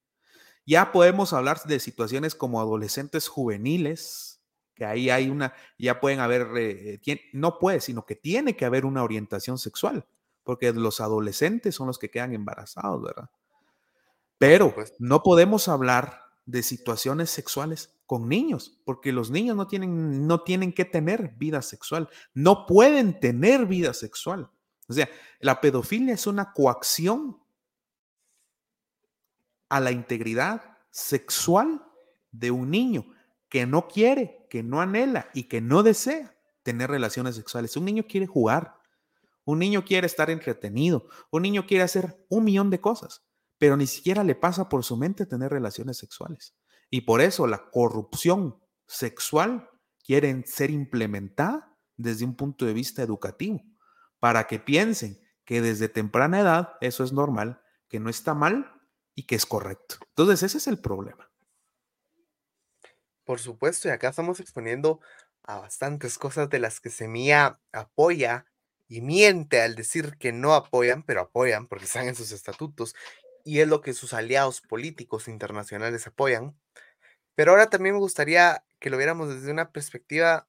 [0.66, 4.40] Ya podemos hablar de situaciones como adolescentes juveniles,
[4.74, 7.00] que ahí hay una, ya pueden haber, eh,
[7.32, 10.06] no puede, sino que tiene que haber una orientación sexual,
[10.42, 13.30] porque los adolescentes son los que quedan embarazados, ¿verdad?
[14.38, 20.42] Pero no podemos hablar de situaciones sexuales con niños, porque los niños no tienen, no
[20.42, 24.50] tienen que tener vida sexual, no pueden tener vida sexual.
[24.94, 25.08] O sea,
[25.40, 27.38] la pedofilia es una coacción
[29.68, 31.84] a la integridad sexual
[32.30, 33.06] de un niño
[33.48, 37.76] que no quiere, que no anhela y que no desea tener relaciones sexuales.
[37.76, 38.76] Un niño quiere jugar,
[39.44, 43.24] un niño quiere estar entretenido, un niño quiere hacer un millón de cosas,
[43.58, 46.54] pero ni siquiera le pasa por su mente tener relaciones sexuales.
[46.90, 49.68] Y por eso la corrupción sexual
[50.04, 53.62] quiere ser implementada desde un punto de vista educativo
[54.24, 58.72] para que piensen que desde temprana edad eso es normal, que no está mal
[59.14, 59.96] y que es correcto.
[60.00, 61.30] Entonces, ese es el problema.
[63.24, 65.00] Por supuesto, y acá estamos exponiendo
[65.42, 68.46] a bastantes cosas de las que Semilla apoya
[68.88, 72.94] y miente al decir que no apoyan, pero apoyan porque están en sus estatutos
[73.44, 76.58] y es lo que sus aliados políticos internacionales apoyan.
[77.34, 80.48] Pero ahora también me gustaría que lo viéramos desde una perspectiva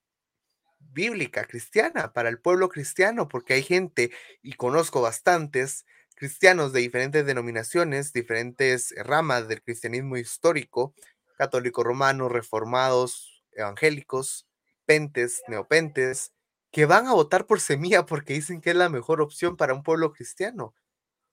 [0.92, 7.26] bíblica, cristiana, para el pueblo cristiano, porque hay gente, y conozco bastantes, cristianos de diferentes
[7.26, 10.94] denominaciones, diferentes ramas del cristianismo histórico,
[11.38, 14.48] católico romano, reformados, evangélicos,
[14.86, 16.32] pentes, neopentes,
[16.72, 19.84] que van a votar por semilla porque dicen que es la mejor opción para un
[19.84, 20.74] pueblo cristiano.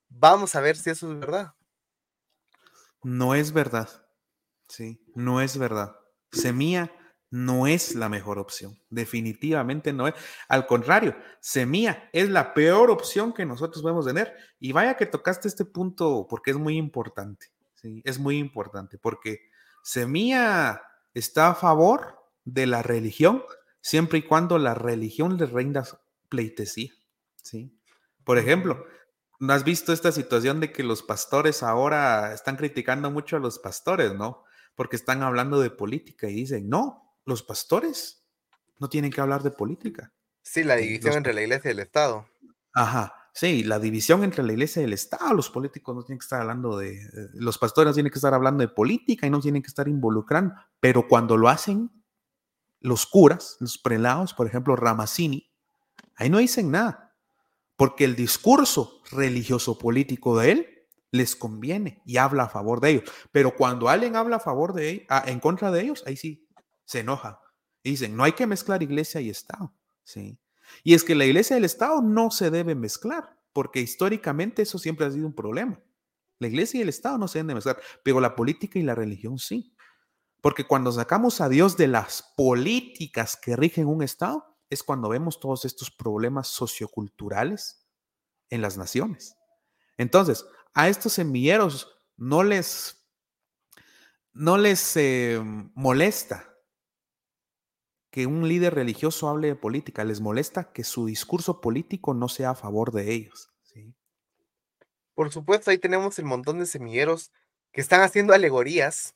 [0.09, 1.55] Vamos a ver si eso es verdad.
[3.03, 3.89] No es verdad.
[4.69, 5.97] Sí, no es verdad.
[6.31, 6.93] Semilla
[7.33, 8.79] no es la mejor opción.
[8.91, 10.15] Definitivamente no es.
[10.49, 14.35] Al contrario, Semilla es la peor opción que nosotros podemos tener.
[14.61, 17.47] Y vaya que tocaste este punto porque es muy importante.
[17.73, 18.03] ¿sí?
[18.05, 19.49] Es muy importante porque
[19.83, 20.83] Semilla
[21.15, 23.43] está a favor de la religión
[23.81, 25.85] siempre y cuando la religión le reina
[26.29, 26.93] pleitesía.
[27.43, 27.75] ¿sí?
[28.25, 28.85] Por ejemplo,
[29.41, 33.59] ¿no has visto esta situación de que los pastores ahora están criticando mucho a los
[33.59, 34.45] pastores, ¿no?
[34.75, 38.25] Porque están hablando de política y dicen, no, los pastores
[38.79, 40.13] no tienen que hablar de política.
[40.43, 42.27] Sí, la división entre la iglesia y el Estado.
[42.75, 45.33] Ajá, sí, la división entre la iglesia y el Estado.
[45.35, 48.35] Los políticos no tienen que estar hablando de, eh, los pastores no tienen que estar
[48.35, 51.91] hablando de política y no tienen que estar involucrando, pero cuando lo hacen,
[52.81, 55.49] los curas, los prelados, por ejemplo, Ramazzini,
[56.17, 57.15] ahí no dicen nada,
[57.77, 60.69] porque el discurso religioso político de él
[61.13, 63.05] les conviene y habla a favor de ellos.
[63.31, 66.42] Pero cuando alguien habla a favor de ellos, en contra de ellos, ahí sí
[66.93, 67.41] se enoja.
[67.83, 69.75] Y dicen, no hay que mezclar iglesia y Estado.
[70.05, 70.39] ¿sí?
[70.85, 74.79] Y es que la iglesia y el Estado no se deben mezclar, porque históricamente eso
[74.79, 75.83] siempre ha sido un problema.
[76.39, 79.39] La iglesia y el Estado no se deben mezclar, pero la política y la religión
[79.39, 79.75] sí.
[80.41, 85.39] Porque cuando sacamos a Dios de las políticas que rigen un Estado, es cuando vemos
[85.41, 87.87] todos estos problemas socioculturales
[88.51, 89.37] en las naciones.
[89.97, 93.09] Entonces, a estos semilleros no les,
[94.33, 95.41] no les eh,
[95.75, 96.52] molesta
[98.13, 102.51] que un líder religioso hable de política, les molesta que su discurso político no sea
[102.51, 103.51] a favor de ellos.
[105.15, 107.33] Por supuesto, ahí tenemos el montón de semilleros
[107.73, 109.15] que están haciendo alegorías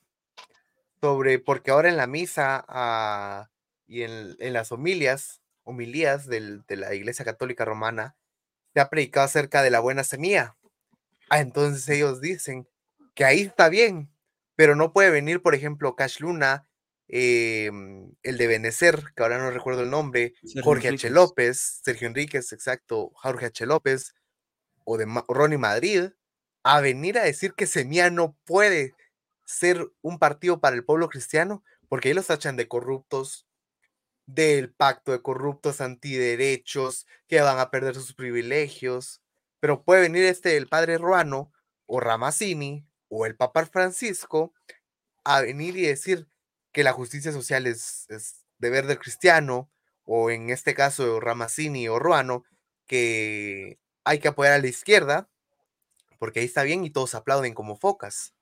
[0.99, 3.49] sobre, porque ahora en la misa ah,
[3.85, 8.15] y en, las homilias, homilías de la Iglesia Católica Romana,
[8.73, 10.55] se ha predicado acerca de la buena semilla.
[11.29, 12.67] Ah, entonces ellos dicen
[13.13, 14.09] que ahí está bien,
[14.55, 16.67] pero no puede venir, por ejemplo, Cash Luna,
[17.07, 21.09] em, el de Benecer, que ahora no recuerdo el nombre, Jorge H.
[21.09, 23.65] López, Sergio Enríquez, exacto, Jorge H.
[23.65, 24.13] López,
[24.83, 26.09] o de Ronnie Madrid,
[26.63, 28.93] a venir a decir que Semilla no puede
[29.45, 33.47] ser un partido para el pueblo cristiano, porque ahí los tachan de corruptos,
[34.25, 39.21] del pacto de corruptos antiderechos, que van a perder sus privilegios.
[39.61, 41.51] Pero puede venir este el padre Ruano
[41.85, 44.53] o Ramazzini o el Papa Francisco
[45.23, 46.27] a venir y decir
[46.77, 48.05] que la justicia social es,
[48.59, 49.71] deber del cristiano,
[50.05, 52.43] o en este caso Ramazzini o Ruano,
[52.85, 55.27] que hay que apoyar a la izquierda,
[56.19, 58.35] porque ahí está bien y todos aplauden como focas.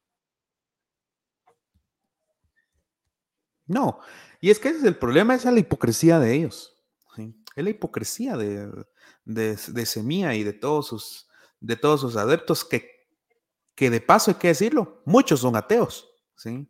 [3.67, 4.01] No,
[4.41, 6.83] y es que ese es el problema, esa es la hipocresía de ellos.
[7.55, 8.69] Es la hipocresía de,
[9.23, 11.29] de, de Semilla y de todos sus,
[11.61, 13.07] de todos sus adeptos que,
[13.75, 16.69] que de paso hay que decirlo, muchos son ateos, ¿sí?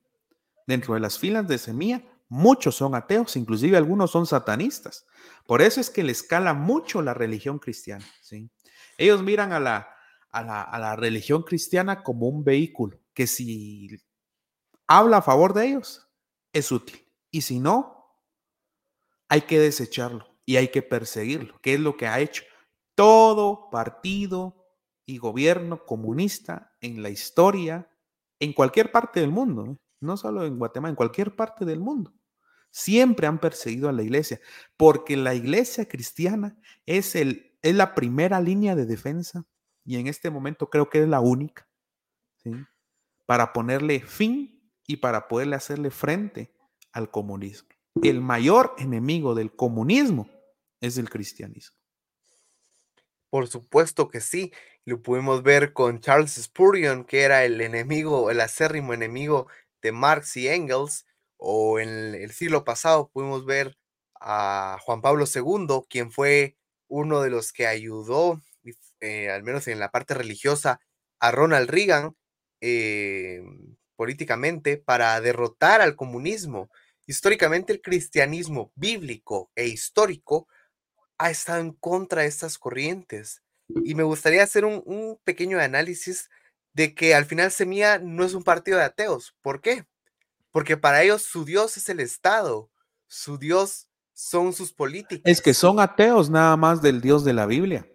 [0.66, 5.06] Dentro de las filas de Semilla, muchos son ateos, inclusive algunos son satanistas.
[5.46, 8.50] Por eso es que les cala mucho la religión cristiana, ¿sí?
[8.98, 9.90] Ellos miran a la,
[10.32, 13.90] a la, a la religión cristiana como un vehículo que si
[14.88, 16.08] habla a favor de ellos,
[16.54, 17.02] es útil.
[17.32, 17.96] Y si no,
[19.30, 22.44] hay que desecharlo y hay que perseguirlo, que es lo que ha hecho
[22.96, 24.66] todo partido
[25.06, 27.90] y gobierno comunista en la historia,
[28.40, 29.78] en cualquier parte del mundo.
[30.00, 32.14] No solo en Guatemala, en cualquier parte del mundo.
[32.72, 34.42] Siempre han perseguido a la iglesia,
[34.78, 39.46] porque la iglesia cristiana es, el, es la primera línea de defensa
[39.86, 41.68] y en este momento creo que es la única,
[43.26, 46.54] para ponerle fin y para poderle hacerle frente
[46.92, 47.70] al comunismo.
[48.02, 50.30] El mayor enemigo del comunismo
[50.82, 51.78] es el cristianismo.
[53.30, 54.52] Por supuesto que sí,
[54.86, 59.48] lo pudimos ver con Charles Spurgeon, que era el enemigo, el acérrimo enemigo
[59.86, 61.06] de Marx y Engels,
[61.38, 63.78] o en el siglo pasado pudimos ver
[64.20, 68.42] a Juan Pablo II, quien fue uno de los que ayudó,
[69.00, 70.80] eh, al menos en la parte religiosa,
[71.20, 72.16] a Ronald Reagan
[72.62, 73.44] eh,
[73.96, 76.72] políticamente para derrotar al comunismo.
[77.06, 80.48] Históricamente el cristianismo bíblico e histórico
[81.20, 83.44] ha estado en contra de estas corrientes.
[83.84, 86.30] Y me gustaría hacer un, pequeño análisis
[86.76, 89.36] de que al final Semilla no es un partido de ateos.
[89.42, 89.88] ¿Por qué?
[90.52, 92.70] Porque para ellos su Dios es el Estado,
[93.08, 95.24] su Dios son sus políticas.
[95.26, 97.88] Es que son ateos nada más del Dios de la Biblia.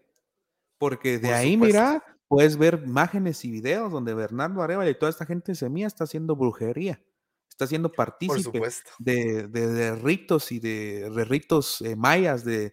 [0.79, 5.27] Porque de ahí, mira, puedes ver imágenes y videos donde Bernardo Arevalo y toda esta
[5.27, 7.01] gente de Semilla está haciendo brujería
[7.61, 8.59] está siendo partícipe
[8.99, 12.73] de, de, ritos y de, ritos eh, mayas, de,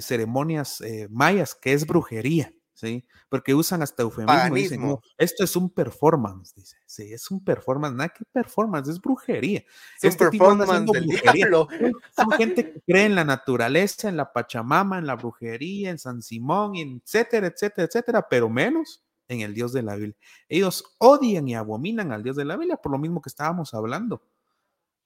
[0.00, 3.04] ceremonias eh, mayas, que es brujería, ¿sí?
[3.28, 4.54] Porque usan hasta eufemismo.
[4.54, 6.76] Dicen, esto es un performance, dice.
[6.86, 7.94] Sí, es un performance.
[7.94, 9.64] Nada que performance, es brujería.
[10.00, 11.68] Es un performance del diablo.
[12.16, 16.22] Son gente que cree en la naturaleza, en la Pachamama, en la brujería, en San
[16.22, 20.16] Simón, etcétera, etcétera, etcétera, pero menos en el Dios de la Biblia.
[20.48, 24.22] Ellos odian y abominan al Dios de la Biblia por lo mismo que estábamos hablando,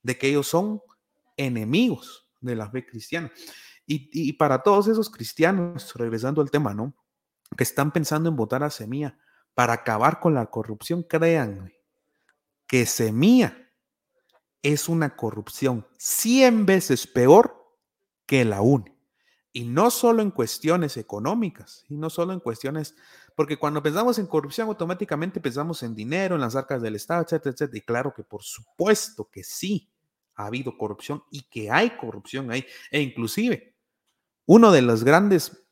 [0.03, 0.81] de que ellos son
[1.37, 3.31] enemigos de la fe cristiana.
[3.89, 6.93] Y, para todos esos cristianos, regresando al tema, ¿no?
[7.57, 9.19] Que están pensando en votar a Semilla
[9.55, 11.77] para acabar con la corrupción, créanme
[12.67, 13.57] que Semilla
[14.63, 17.77] es una corrupción 100 veces peor
[18.27, 18.97] que la UNE.
[19.53, 22.95] Y no solo en cuestiones económicas, y no solo en cuestiones
[23.37, 27.53] porque cuando pensamos en corrupción, automáticamente pensamos en dinero, en las arcas del Estado, etcétera,
[27.53, 27.79] etcétera.
[27.79, 29.93] Y claro que por supuesto que sí
[30.37, 32.67] ha habido corrupción y que hay corrupción ahí.
[32.91, 33.77] E inclusive,
[34.47, 35.66] uno de los grandes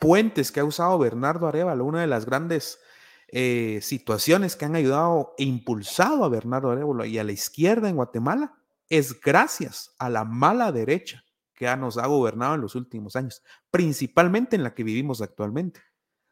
[0.00, 2.80] puentes que ha usado Bernardo Arevalo, una de las grandes
[3.28, 7.94] eh, situaciones que han ayudado e impulsado a Bernardo Arevalo y a la izquierda en
[7.94, 8.54] Guatemala,
[8.88, 11.24] es gracias a la mala derecha
[11.54, 15.80] que nos ha gobernado en los últimos años, principalmente en la que vivimos actualmente.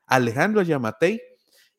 [0.06, 1.20] Alejandro Yamatei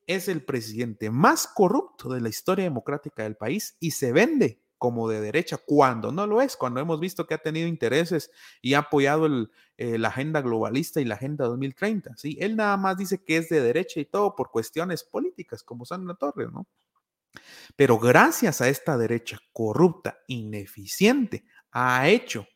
[0.05, 5.09] es el presidente más corrupto de la historia democrática del país y se vende como
[5.09, 8.79] de derecha cuando no lo es, cuando hemos visto que ha tenido intereses y ha
[8.79, 9.27] apoyado
[9.77, 12.15] eh, la agenda globalista y la agenda 2030.
[12.17, 12.37] ¿sí?
[12.39, 16.15] Él nada más dice que es de derecha y todo por cuestiones políticas, como Sandra
[16.15, 16.65] Torres, ¿no?
[17.75, 22.47] Pero gracias a esta derecha corrupta, ineficiente, ha hecho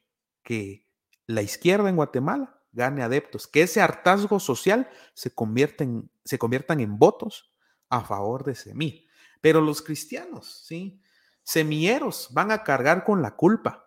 [0.42, 0.88] que
[1.28, 5.32] la izquierda en Guatemala gane adeptos, que ese hartazgo social se,
[5.80, 7.54] en, se conviertan en votos
[7.90, 9.08] a favor de Semí.
[9.42, 11.00] Pero los cristianos, ¿sí?
[11.44, 13.86] Semilleros van a cargar con la culpa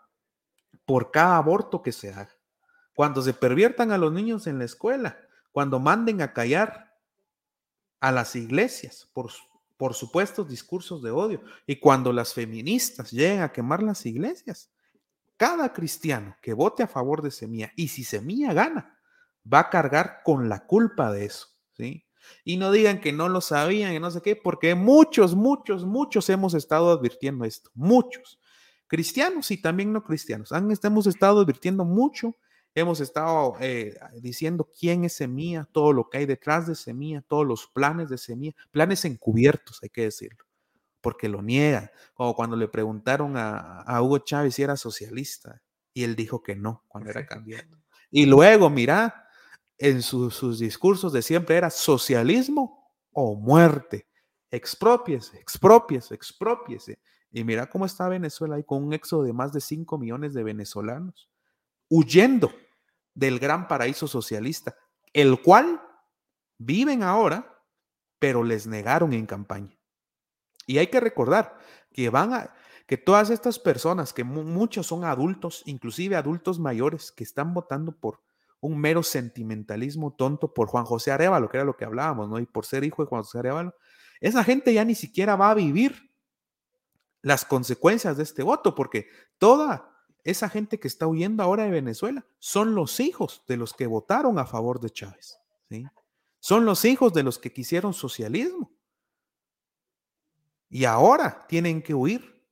[0.84, 2.34] por cada aborto que se haga.
[2.94, 5.18] Cuando se perviertan a los niños en la escuela,
[5.52, 6.94] cuando manden a callar
[8.00, 9.30] a las iglesias por,
[9.76, 14.70] por supuestos discursos de odio y cuando las feministas lleguen a quemar las iglesias,
[15.36, 18.98] cada cristiano que vote a favor de Semilla y si Semilla gana,
[19.52, 22.05] va a cargar con la culpa de eso, ¿sí?
[22.44, 26.28] Y no digan que no lo sabían y no sé qué, porque muchos, muchos, muchos
[26.30, 28.38] hemos estado advirtiendo esto, muchos.
[28.86, 30.52] Cristianos y también no cristianos.
[30.52, 32.36] Han, hemos estado advirtiendo mucho,
[32.74, 37.46] hemos estado eh, diciendo quién es Semilla, todo lo que hay detrás de Semilla, todos
[37.46, 40.44] los planes de Semilla, planes encubiertos, hay que decirlo,
[41.00, 41.90] porque lo niega.
[42.14, 45.62] Como cuando le preguntaron a, a Hugo Chávez si era socialista
[45.92, 47.78] y él dijo que no cuando era candidato.
[48.10, 49.25] Y luego, mira,
[49.78, 54.06] en sus discursos de siempre era socialismo o muerte.
[54.50, 56.98] Expropiese, expropiese, expropiese.
[57.30, 60.42] Y mira cómo está Venezuela ahí con un éxodo de más de 5 millones de
[60.42, 61.28] venezolanos
[61.88, 62.52] huyendo
[63.14, 64.76] del gran paraíso socialista,
[65.12, 65.80] el cual
[66.58, 67.62] viven ahora,
[68.18, 69.78] pero les negaron en campaña.
[70.66, 71.58] Y hay que recordar
[71.92, 72.54] que van a
[72.86, 78.22] que todas estas personas, que muchos son adultos, inclusive adultos mayores, que están votando por
[78.66, 82.38] un mero sentimentalismo tonto por Juan José Arevalo, que era lo que hablábamos, ¿no?
[82.40, 83.74] Y por ser hijo de Juan José Arevalo,
[84.20, 86.10] esa gente ya ni siquiera va a vivir
[87.22, 89.08] las consecuencias de este voto, porque
[89.38, 89.92] toda
[90.24, 94.38] esa gente que está huyendo ahora de Venezuela son los hijos de los que votaron
[94.38, 95.38] a favor de Chávez,
[95.68, 95.86] ¿sí?
[96.40, 98.72] Son los hijos de los que quisieron socialismo.
[100.68, 102.42] Y ahora tienen que huir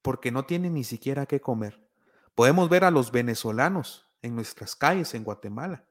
[0.00, 1.86] porque no tienen ni siquiera qué comer.
[2.34, 5.86] Podemos ver a los venezolanos en nuestras calles en Guatemala.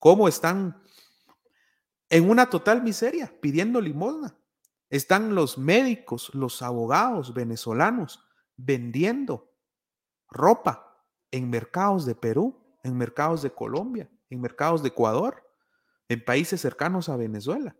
[0.00, 0.82] ¿Cómo están
[2.10, 4.36] en una total miseria pidiendo limosna?
[4.90, 8.24] Están los médicos, los abogados venezolanos
[8.56, 9.54] vendiendo
[10.28, 15.48] ropa en mercados de Perú, en mercados de Colombia, en mercados de Ecuador,
[16.08, 17.76] en países cercanos a Venezuela.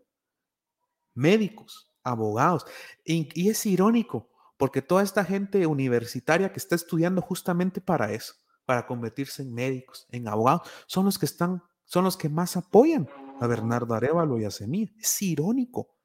[1.13, 2.65] Médicos, abogados.
[3.03, 8.35] Y, es irónico, porque toda esta gente universitaria que está estudiando justamente para eso,
[8.69, 13.09] para convertirse en médicos, en abogados, son los que están, son los que más apoyan
[13.41, 14.93] a Bernardo Arevalo y a Semilla.
[14.99, 15.97] Es irónico.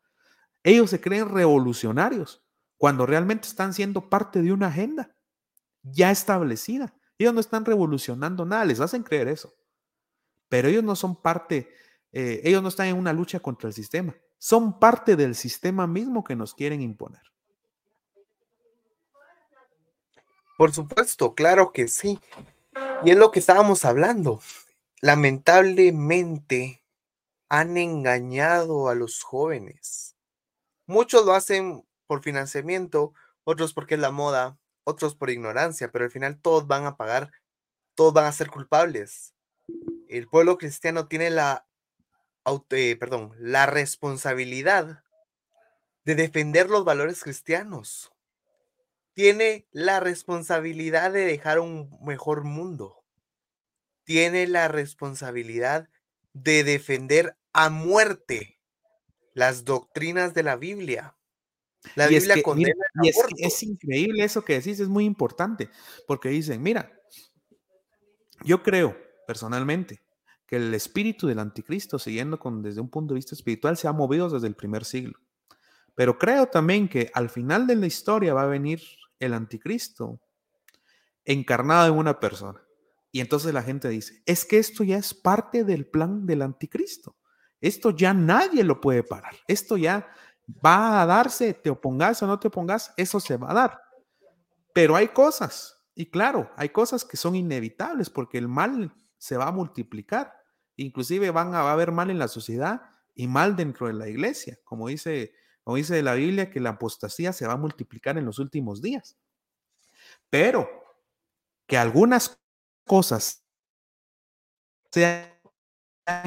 [0.62, 2.42] Ellos se creen revolucionarios
[2.78, 5.14] cuando realmente están siendo parte de una agenda
[5.82, 6.94] ya establecida.
[7.18, 9.52] Ellos no están revolucionando nada, les hacen creer eso.
[10.48, 11.68] Pero ellos no son parte,
[12.12, 16.24] eh, ellos no están en una lucha contra el sistema, son parte del sistema mismo
[16.24, 17.20] que nos quieren imponer.
[20.56, 22.18] Por supuesto, claro que sí.
[23.04, 24.40] Y es lo que estábamos hablando.
[25.02, 26.82] Lamentablemente
[27.50, 30.16] han engañado a los jóvenes.
[30.86, 33.12] Muchos lo hacen por financiamiento,
[33.44, 37.30] otros porque es la moda, otros por ignorancia, pero al final todos van a pagar,
[37.94, 39.34] todos van a ser culpables.
[40.08, 41.66] El pueblo cristiano tiene la,
[42.70, 45.04] eh, perdón, la responsabilidad
[46.06, 48.13] de defender los valores cristianos
[49.14, 53.04] tiene la responsabilidad de dejar un mejor mundo.
[54.02, 55.88] Tiene la responsabilidad
[56.32, 58.60] de defender a muerte
[59.32, 61.16] las doctrinas de la Biblia.
[61.94, 65.70] La Biblia condena y es, es increíble eso que decís, es muy importante,
[66.06, 66.90] porque dicen, mira,
[68.42, 68.96] yo creo
[69.26, 70.02] personalmente
[70.46, 73.92] que el espíritu del anticristo, siguiendo con desde un punto de vista espiritual, se ha
[73.92, 75.18] movido desde el primer siglo.
[75.94, 78.82] Pero creo también que al final de la historia va a venir
[79.24, 80.20] el anticristo
[81.24, 82.60] encarnado en una persona.
[83.10, 87.16] Y entonces la gente dice, es que esto ya es parte del plan del anticristo.
[87.60, 89.34] Esto ya nadie lo puede parar.
[89.46, 90.08] Esto ya
[90.64, 93.80] va a darse, te opongas o no te opongas, eso se va a dar.
[94.72, 99.46] Pero hay cosas, y claro, hay cosas que son inevitables porque el mal se va
[99.46, 100.34] a multiplicar.
[100.76, 102.82] Inclusive van a, va a haber mal en la sociedad
[103.14, 105.32] y mal dentro de la iglesia, como dice,
[105.64, 109.16] como dice la Biblia, que la apostasía se va a multiplicar en los últimos días.
[110.28, 110.68] Pero
[111.66, 112.38] que algunas
[112.86, 113.44] cosas
[114.92, 115.32] sean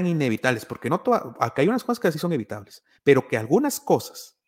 [0.05, 3.79] inevitables, porque no todas, acá hay unas cosas que sí son evitables, pero que algunas
[3.79, 4.39] cosas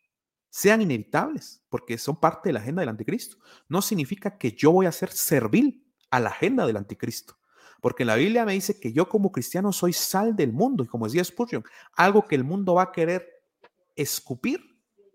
[0.50, 3.36] sean inevitables, porque son parte de la agenda del anticristo,
[3.68, 7.38] no significa que yo voy a ser servil a la agenda del anticristo.
[7.80, 11.06] Porque la Biblia me dice que yo como cristiano soy sal del mundo y como
[11.06, 13.26] decía Spurgeon, algo que el mundo va a querer
[13.94, 14.69] escupir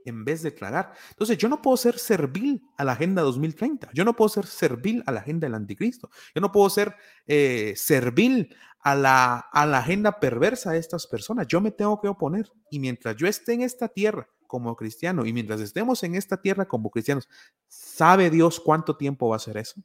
[0.05, 0.93] en vez de tragar.
[1.09, 5.03] Entonces yo no puedo ser servil a la agenda 2030, yo no puedo ser servil
[5.05, 6.95] a la agenda del anticristo, yo no puedo ser
[7.27, 12.07] eh, servil a la, a la agenda perversa de estas personas, yo me tengo que
[12.07, 12.51] oponer.
[12.69, 16.67] Y mientras yo esté en esta tierra como cristiano y mientras estemos en esta tierra
[16.67, 17.27] como cristianos,
[17.67, 19.81] ¿sabe Dios cuánto tiempo va a ser eso?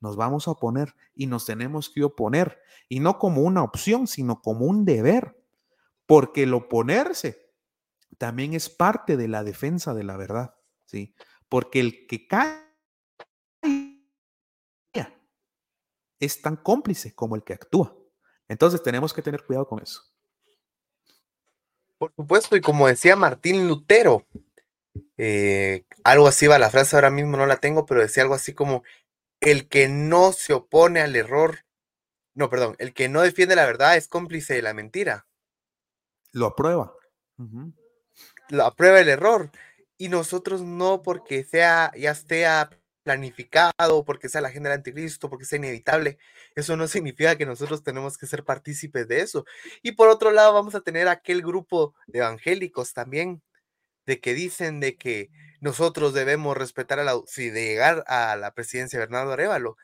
[0.00, 2.58] Nos vamos a oponer y nos tenemos que oponer,
[2.88, 5.36] y no como una opción, sino como un deber,
[6.06, 7.47] porque el oponerse
[8.18, 10.54] también es parte de la defensa de la verdad,
[10.84, 11.14] ¿sí?
[11.48, 12.68] Porque el que cae
[16.20, 17.96] es tan cómplice como el que actúa.
[18.48, 20.02] Entonces tenemos que tener cuidado con eso.
[21.96, 24.26] Por supuesto, y como decía Martín Lutero,
[25.16, 28.54] eh, algo así va la frase, ahora mismo no la tengo, pero decía algo así
[28.54, 28.84] como,
[29.40, 31.64] el que no se opone al error,
[32.34, 35.26] no, perdón, el que no defiende la verdad es cómplice de la mentira.
[36.32, 36.94] Lo aprueba.
[38.50, 39.50] Lo aprueba el error.
[39.96, 42.46] Y nosotros no porque sea, ya esté
[43.08, 46.18] planificado, porque sea la agenda del anticristo, porque sea inevitable.
[46.54, 49.46] Eso no significa que nosotros tenemos que ser partícipes de eso.
[49.82, 53.42] Y por otro lado, vamos a tener aquel grupo de evangélicos también,
[54.06, 55.30] de que dicen de que
[55.60, 59.76] nosotros debemos respetar a la, si de llegar a la presidencia de Bernardo Arevalo,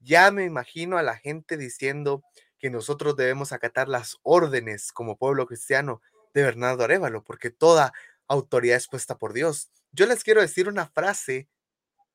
[0.00, 2.24] ya me imagino a la gente diciendo
[2.58, 6.02] que nosotros debemos acatar las órdenes como pueblo cristiano
[6.34, 7.92] de Bernardo Arevalo, porque toda
[8.32, 9.70] autoridad es puesta por Dios.
[9.92, 11.48] Yo les quiero decir una frase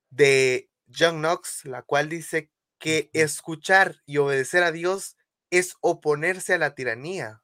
[0.10, 5.18] de John Knox, la cual dice que escuchar y obedecer a Dios
[5.50, 7.44] es oponerse a la tiranía.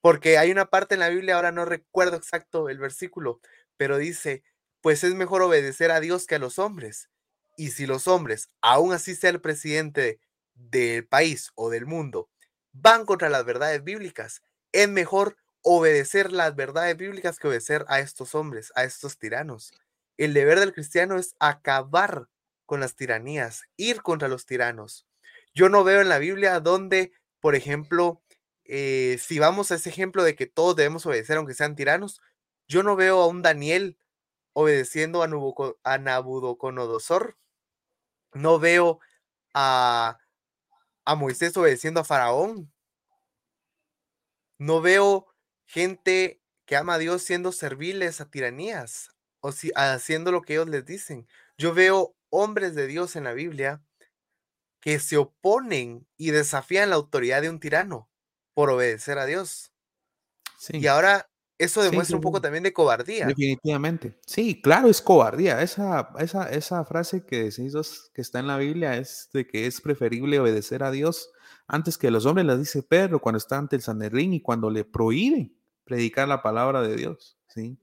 [0.00, 3.40] Porque hay una parte en la Biblia, ahora no recuerdo exacto el versículo,
[3.76, 4.42] pero dice,
[4.80, 7.08] pues es mejor obedecer a Dios que a los hombres.
[7.56, 10.20] Y si los hombres, aún así sea el presidente
[10.54, 12.30] del país o del mundo,
[12.72, 18.34] van contra las verdades bíblicas, es mejor obedecer las verdades bíblicas que obedecer a estos
[18.34, 19.72] hombres, a estos tiranos.
[20.16, 22.28] El deber del cristiano es acabar
[22.66, 25.06] con las tiranías, ir contra los tiranos.
[25.54, 28.22] Yo no veo en la Biblia donde, por ejemplo,
[28.64, 32.20] eh, si vamos a ese ejemplo de que todos debemos obedecer aunque sean tiranos,
[32.68, 33.98] yo no veo a un Daniel
[34.52, 37.36] obedeciendo a, Nabucodonosor.
[38.34, 39.00] No veo
[39.54, 40.18] a,
[41.04, 42.72] a Moisés obedeciendo a Faraón.
[44.58, 45.31] No veo
[45.72, 49.10] gente que ama a Dios siendo serviles a tiranías
[49.40, 51.26] o si, haciendo lo que ellos les dicen.
[51.56, 53.82] Yo veo hombres de Dios en la Biblia
[54.80, 58.10] que se oponen y desafían la autoridad de un tirano
[58.52, 59.72] por obedecer a Dios.
[60.68, 63.26] Y ahora eso demuestra un poco también de cobardía.
[63.26, 64.18] Definitivamente.
[64.26, 65.62] Sí, claro, es cobardía.
[65.62, 67.74] Esa, esa, esa frase que decís
[68.12, 71.30] que está en la Biblia es de que es preferible obedecer a Dios
[71.66, 74.84] antes que los hombres, la dice Pedro cuando está ante el Sanedrín y cuando le
[74.84, 75.61] prohíben
[75.92, 77.38] predicar la palabra de Dios.
[77.48, 77.78] ¿sí?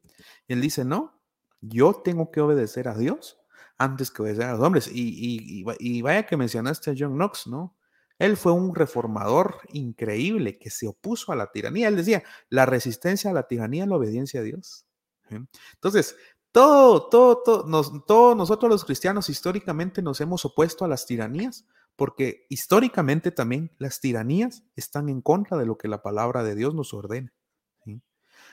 [0.48, 1.22] Él dice, no,
[1.62, 3.40] yo tengo que obedecer a Dios
[3.78, 4.90] antes que obedecer a los hombres.
[4.92, 7.78] Y, y, y vaya que mencionaste a John Knox, ¿no?
[8.18, 11.88] Él fue un reformador increíble que se opuso a la tiranía.
[11.88, 14.88] Él decía, la resistencia a la tiranía es la obediencia a Dios.
[15.30, 16.18] Entonces,
[16.52, 22.48] todo, todo, todo, todos nosotros los cristianos históricamente nos hemos opuesto a las tiranías, porque
[22.50, 26.94] históricamente también las tiranías están en contra de lo que la palabra de Dios nos
[26.94, 27.32] ordena.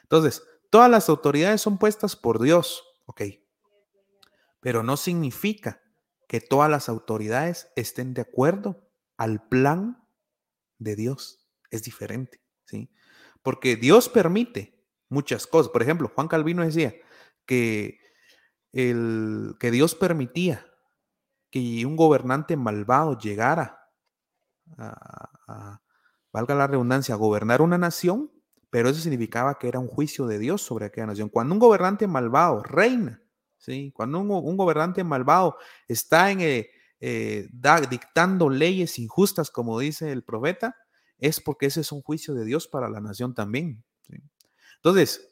[0.06, 3.22] Entonces, todas las autoridades son puestas por Dios, ok,
[4.60, 5.82] pero no significa
[6.28, 10.04] que todas las autoridades estén de acuerdo al plan
[10.78, 11.48] de Dios.
[11.70, 12.90] Es diferente, ¿sí?
[13.42, 15.70] Porque Dios permite muchas cosas.
[15.70, 16.94] Por ejemplo, Juan Calvino decía
[17.44, 17.98] que,
[18.72, 20.66] el, que Dios permitía
[21.50, 23.90] que un gobernante malvado llegara
[24.78, 25.80] a,
[26.32, 28.30] valga la redundancia, a gobernar una nación,
[28.76, 31.30] pero eso significaba que era un juicio de Dios sobre aquella nación.
[31.30, 33.22] Cuando un gobernante malvado reina,
[33.56, 33.90] ¿sí?
[33.96, 35.56] cuando un, un gobernante malvado
[35.88, 36.66] está en, el,
[37.00, 37.48] eh,
[37.88, 40.76] dictando leyes injustas, como dice el profeta,
[41.16, 43.82] es porque ese es un juicio de Dios para la nación también.
[44.74, 45.26] Entonces,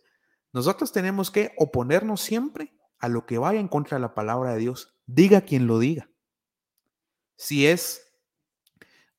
[0.55, 4.61] nosotros tenemos que oponernos siempre a lo que vaya en contra de la palabra de
[4.61, 6.09] Dios, diga quien lo diga.
[7.37, 8.11] Si es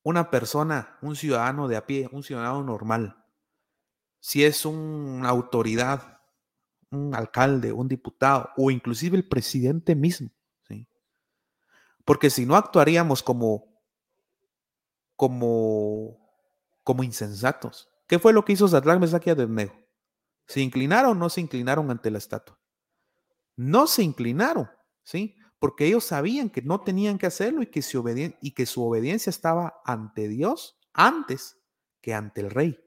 [0.02, 3.22] una persona, un ciudadano de a pie, un ciudadano normal,
[4.26, 6.20] si es una autoridad,
[6.90, 10.32] un alcalde, un diputado o inclusive el presidente mismo,
[10.68, 10.90] ¿sí?
[12.04, 13.80] Porque si no actuaríamos como
[15.16, 16.28] como
[16.84, 17.88] como insensatos.
[18.08, 19.76] ¿Qué fue lo que hizo Sadrach, Mesach y Abednego?
[20.48, 22.60] ¿Se inclinaron o no se inclinaron ante la estatua?
[23.56, 24.68] No se inclinaron,
[25.04, 25.36] ¿sí?
[25.60, 28.04] Porque ellos sabían que no tenían que hacerlo y que su,
[28.42, 31.60] y que su obediencia estaba ante Dios antes
[32.02, 32.85] que ante el rey.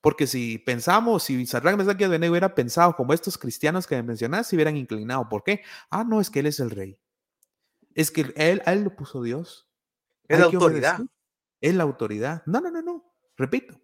[0.00, 1.64] Porque si pensamos, si Mesach
[2.00, 5.28] y Abednego hubiera pensado como estos cristianos que mencionaste, se hubieran inclinado.
[5.28, 5.62] ¿Por qué?
[5.90, 6.98] Ah, no, es que él es el rey.
[7.94, 9.68] Es que él, a él lo puso Dios.
[10.28, 11.00] Es la autoridad.
[11.60, 12.42] Es la autoridad.
[12.46, 13.04] No, no, no, no.
[13.36, 13.80] Repito,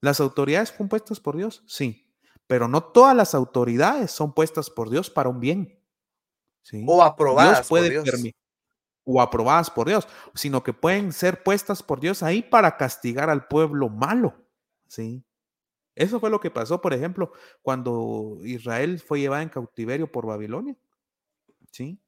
[0.00, 1.62] ¿las autoridades son puestas por Dios?
[1.66, 2.04] Sí,
[2.46, 5.80] pero no todas las autoridades son puestas por Dios para un bien.
[6.62, 6.84] ¿sí?
[6.86, 8.34] O aprobadas Dios puede por Dios.
[9.04, 13.48] O aprobadas por Dios, sino que pueden ser puestas por Dios ahí para castigar al
[13.48, 14.34] pueblo malo.
[14.88, 15.24] ¿Sí?
[15.94, 17.32] Eso fue lo que pasó, por ejemplo,
[17.62, 20.76] cuando Israel fue llevada en cautiverio por Babilonia.
[21.70, 21.98] ¿sí?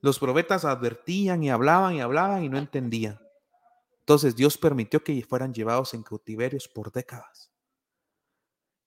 [0.00, 3.20] Los profetas advertían y hablaban y hablaban y no entendían.
[4.00, 7.50] Entonces Dios permitió que fueran llevados en cautiverios por décadas.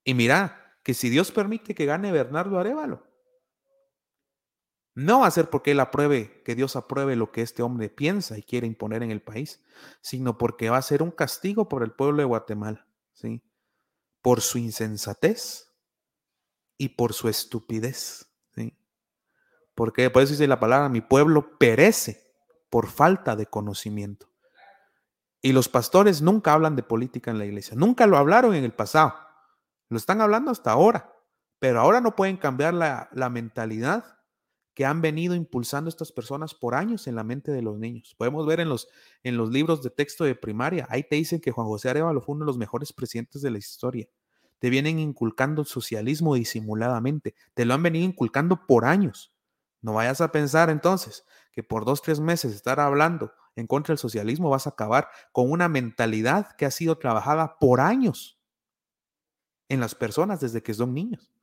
[0.03, 3.07] Y mira, que si Dios permite que gane Bernardo Arevalo,
[4.95, 8.37] no va a ser porque él apruebe, que Dios apruebe lo que este hombre piensa
[8.37, 9.63] y quiere imponer en el país,
[10.01, 13.41] sino porque va a ser un castigo por el pueblo de Guatemala, ¿sí?
[14.21, 15.71] Por su insensatez
[16.77, 18.77] y por su estupidez, ¿sí?
[19.75, 22.33] Porque por eso dice la palabra, mi pueblo perece
[22.69, 24.29] por falta de conocimiento.
[25.41, 28.73] Y los pastores nunca hablan de política en la iglesia, nunca lo hablaron en el
[28.73, 29.15] pasado,
[29.89, 31.13] lo están hablando hasta ahora,
[31.59, 34.22] pero ahora no pueden cambiar la, la mentalidad
[34.73, 38.15] que han venido impulsando estas personas por años en la mente de los niños.
[38.17, 38.87] Podemos ver en los,
[39.23, 42.35] en los libros de texto de primaria, ahí te dicen que Juan José Arevalo fue
[42.35, 44.07] uno de los mejores presidentes de la historia.
[44.59, 49.33] Te vienen inculcando el socialismo disimuladamente, te lo han venido inculcando por años.
[49.81, 53.99] No vayas a pensar entonces que por dos, tres meses estar hablando en contra del
[53.99, 58.39] socialismo vas a acabar con una mentalidad que ha sido trabajada por años
[59.69, 61.33] en las personas desde que son niños.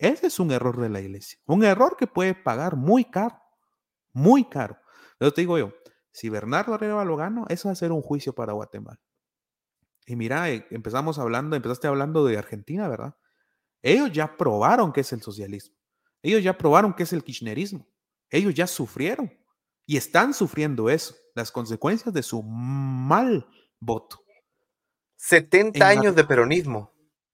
[0.00, 3.38] Ese es un error de la iglesia, un error que puede pagar muy caro,
[4.12, 4.78] muy caro.
[5.20, 5.74] Yo te digo yo,
[6.10, 8.98] si Bernardo Arevalo lo gano, eso va a ser un juicio para Guatemala.
[10.06, 13.14] Y mira, eh, empezamos hablando, empezaste hablando de Argentina, ¿verdad?
[13.82, 15.76] Ellos ya probaron qué es el socialismo.
[16.22, 17.86] Ellos ya probaron qué es el kirchnerismo.
[18.30, 19.30] Ellos ya sufrieron
[19.86, 23.46] y están sufriendo eso, las consecuencias de su mal
[23.78, 24.22] voto.
[25.16, 26.90] 70 En años de peronismo.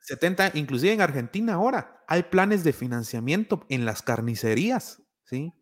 [0.07, 5.53] 70, inclusive en Argentina ahora hay planes de financiamiento en las carnicerías, ¿sí?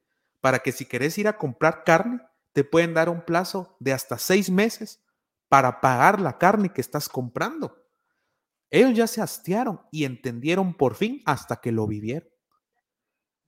[0.42, 2.20] Para que si querés ir a comprar carne,
[2.52, 5.02] te pueden dar un plazo de hasta seis meses
[5.48, 7.74] para pagar la carne que estás comprando.
[8.70, 12.28] Ellos ya se hastiaron y entendieron por fin hasta que lo vivieron.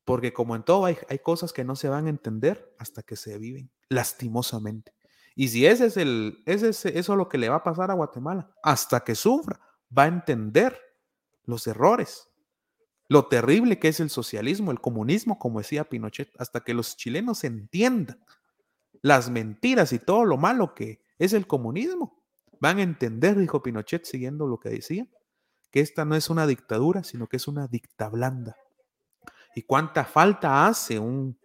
[0.07, 3.17] Porque como en todo hay, hay cosas que no se van a entender hasta que
[3.17, 4.95] se viven, lastimosamente.
[5.35, 7.91] Y si ese es el, ese es, eso es lo que le va a pasar
[7.91, 9.61] a Guatemala, hasta que sufra,
[9.97, 10.86] va a entender
[11.47, 12.29] los errores,
[13.09, 17.45] lo terrible que es el socialismo, el comunismo, como decía Pinochet, hasta que los chilenos
[17.45, 18.21] entiendan
[19.03, 22.23] las mentiras y todo lo malo que es el comunismo.
[22.61, 25.07] Van a entender, dijo Pinochet, siguiendo lo que decía,
[25.71, 28.57] que esta no es una dictadura, sino que es una dicta blanda.
[29.55, 31.39] Y cuánta falta hace un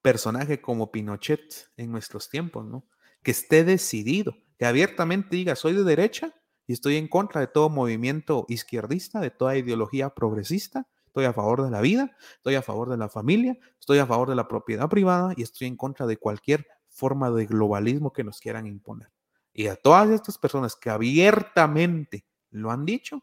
[0.00, 2.88] personaje como Pinochet en nuestros tiempos, ¿no?
[3.22, 6.34] Que esté decidido, que abiertamente diga, soy de derecha
[6.66, 11.62] y estoy en contra de todo movimiento izquierdista, de toda ideología progresista, estoy a favor
[11.62, 14.88] de la vida, estoy a favor de la familia, estoy a favor de la propiedad
[14.88, 19.10] privada y estoy en contra de cualquier forma de globalismo que nos quieran imponer.
[19.52, 23.22] Y a todas estas personas que abiertamente lo han dicho,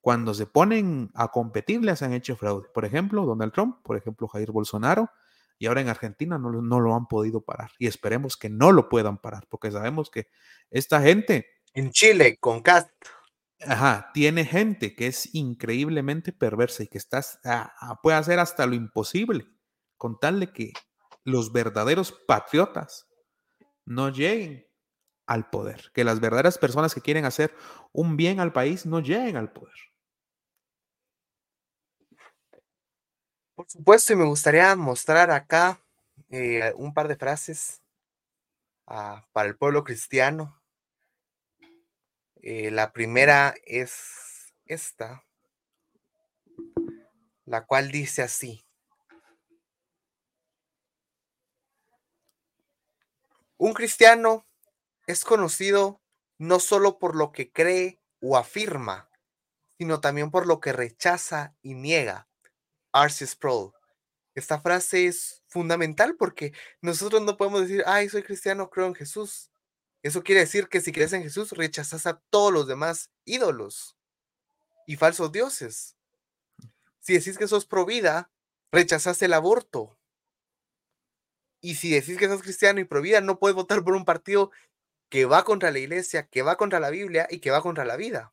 [0.00, 2.68] cuando se ponen a competir les han hecho fraude.
[2.72, 5.10] Por ejemplo, Donald Trump, por ejemplo, Jair Bolsonaro,
[5.58, 7.72] y ahora en Argentina no, no lo han podido parar.
[7.78, 10.28] Y esperemos que no lo puedan parar, porque sabemos que
[10.70, 12.90] esta gente, En Chile, con Cast.
[13.60, 16.98] ajá, tiene gente que es increíblemente perversa y que
[17.44, 19.46] ah, ah, puede hacer hasta lo imposible
[19.96, 20.72] con tal de que
[21.24, 23.06] los verdaderos patriotas
[23.84, 24.66] no lleguen
[25.26, 27.54] al poder, que las verdaderas personas que quieren hacer
[27.92, 29.74] un bien al país no lleguen al poder.
[33.54, 35.80] Por supuesto, y me gustaría mostrar acá
[36.30, 37.82] eh, un par de frases
[38.86, 40.57] ah, para el pueblo cristiano.
[42.50, 45.22] Eh, la primera es esta,
[47.44, 48.64] la cual dice así.
[53.58, 54.46] Un cristiano
[55.06, 56.00] es conocido
[56.38, 59.10] no solo por lo que cree o afirma,
[59.76, 62.30] sino también por lo que rechaza y niega.
[62.94, 63.26] R.C.
[63.26, 63.72] Sproul.
[64.34, 69.50] Esta frase es fundamental porque nosotros no podemos decir, ay, soy cristiano, creo en Jesús.
[70.02, 73.96] Eso quiere decir que si crees en Jesús, rechazas a todos los demás ídolos
[74.86, 75.96] y falsos dioses.
[77.00, 78.30] Si decís que sos pro vida,
[78.70, 79.98] rechazas el aborto.
[81.60, 84.52] Y si decís que sos cristiano y pro vida, no puedes votar por un partido
[85.08, 87.96] que va contra la iglesia, que va contra la Biblia y que va contra la
[87.96, 88.32] vida.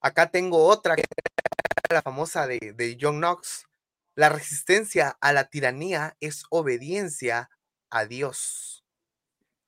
[0.00, 1.02] Acá tengo otra, que
[1.90, 3.66] la famosa de John Knox.
[4.14, 7.50] La resistencia a la tiranía es obediencia
[7.90, 8.83] a Dios.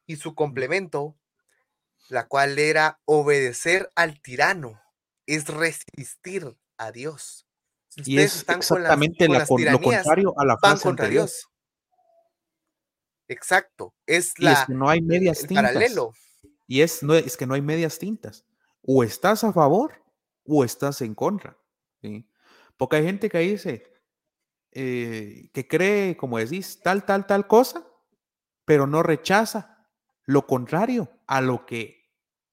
[0.07, 1.17] Y su complemento,
[2.09, 4.81] la cual era obedecer al tirano,
[5.27, 7.47] es resistir a Dios.
[7.89, 10.57] Si Y es están con las- exactamente con la las con- lo contrario a la
[10.59, 11.25] frase contra anterior.
[11.25, 11.49] Dios.
[13.29, 15.65] Exacto, es Y es la que no hay medias tintas.
[15.65, 16.13] paralelo.
[16.69, 18.45] Y es, no, es que no hay medias tintas.
[18.83, 20.05] O estás a favor
[20.45, 21.59] o estás en contra.
[22.03, 22.29] ¿sí?
[22.77, 23.93] Porque hay gente que dice
[24.79, 27.85] eh, que cree, como decís, tal, tal, tal cosa,
[28.65, 29.76] pero no rechaza
[30.27, 32.11] lo contrario a lo que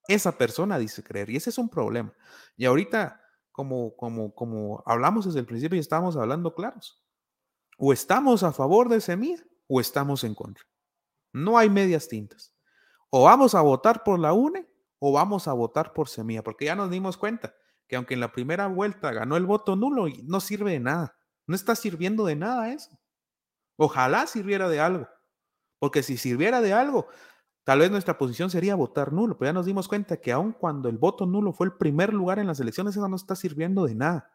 [0.08, 1.30] esa persona dice creer.
[1.30, 2.14] Y ese es un problema.
[2.56, 3.22] Y ahorita,
[3.52, 7.04] como, como, como hablamos desde el principio y estábamos hablando claros,
[7.78, 10.64] o estamos a favor de semilla o estamos en contra.
[11.32, 12.54] No hay medias tintas.
[13.10, 14.68] O vamos a votar por la UNE
[15.00, 17.54] o vamos a votar por semilla, porque ya nos dimos cuenta
[17.88, 21.18] que aunque en la primera vuelta ganó el voto nulo, no sirve de nada.
[21.46, 22.98] No está sirviendo de nada eso.
[23.76, 25.08] Ojalá sirviera de algo,
[25.80, 27.08] porque si sirviera de algo,
[27.64, 30.90] tal vez nuestra posición sería votar nulo, pero ya nos dimos cuenta que aun cuando
[30.90, 33.96] el voto nulo fue el primer lugar en las elecciones, eso no está sirviendo de
[33.96, 34.32] nada.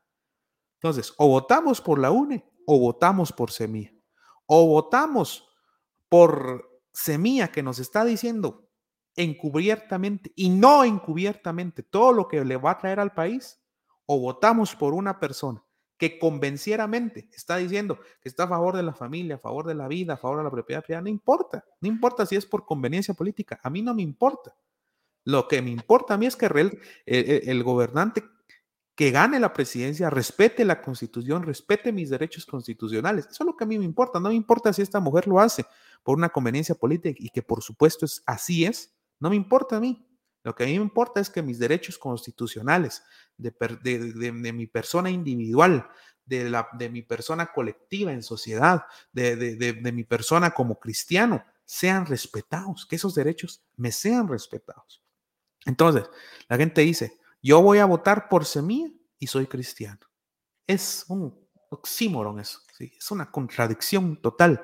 [0.75, 3.93] Entonces, o votamos por la UNE o votamos por semilla.
[4.47, 5.49] O votamos
[6.09, 8.69] por semilla que nos está diciendo
[9.17, 13.61] encubiertamente y no encubiertamente todo lo que le va a traer al país,
[14.07, 15.65] o votamos por una persona
[15.99, 19.89] que convencieramente está diciendo que está a favor de la familia, a favor de la
[19.89, 23.15] vida, a favor de la propiedad privada, no importa, no importa si es por conveniencia
[23.15, 24.55] política, a mí no me importa.
[25.25, 28.25] Lo que me importa a mí es que el, el, el gobernante
[28.95, 33.27] que gane la presidencia respete la constitución, respete mis derechos constitucionales.
[33.27, 34.19] Eso es lo que a mí me importa.
[34.19, 35.65] No me importa si esta mujer lo hace
[36.03, 38.93] por una conveniencia política y que por supuesto es, así es.
[39.21, 40.08] No me importa a mí.
[40.43, 43.03] Lo que a mí me importa es que mis derechos constitucionales
[43.37, 45.89] de, de, de, de mi persona individual,
[46.25, 52.87] de, la, de mi persona colectiva en sociedad, de mi persona como cristiano, sean respetados,
[52.87, 55.03] que esos derechos me sean respetados.
[55.67, 56.09] Entonces,
[56.49, 60.01] la gente dice, yo voy a votar por semilla y soy cristiano.
[60.67, 62.93] Es un oxímoron eso, ¿sí?
[62.97, 64.63] es una contradicción total.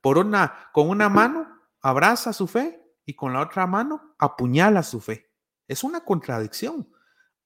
[0.00, 1.46] Por una, con una mano
[1.82, 5.30] abraza su fe y con la otra mano apuñala su fe.
[5.66, 6.88] Es una contradicción.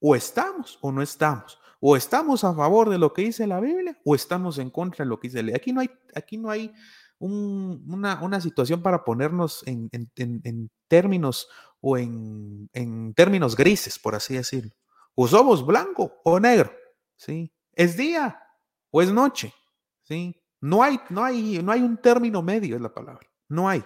[0.00, 1.60] O estamos o no estamos.
[1.78, 5.08] O estamos a favor de lo que dice la Biblia o estamos en contra de
[5.10, 5.56] lo que dice la Biblia.
[5.56, 6.72] Aquí no hay, aquí no hay
[7.18, 11.48] un, una, una, situación para ponernos en, en, en, en términos
[11.80, 12.68] o en,
[13.14, 14.72] términos grises, por así decirlo.
[15.14, 16.72] O somos blanco o negro,
[17.16, 17.52] ¿sí?
[17.72, 18.42] Es día
[18.90, 19.52] o es noche,
[20.02, 20.36] ¿sí?
[20.60, 23.26] No hay, no hay, no hay un término medio, es la palabra.
[23.48, 23.82] No hay.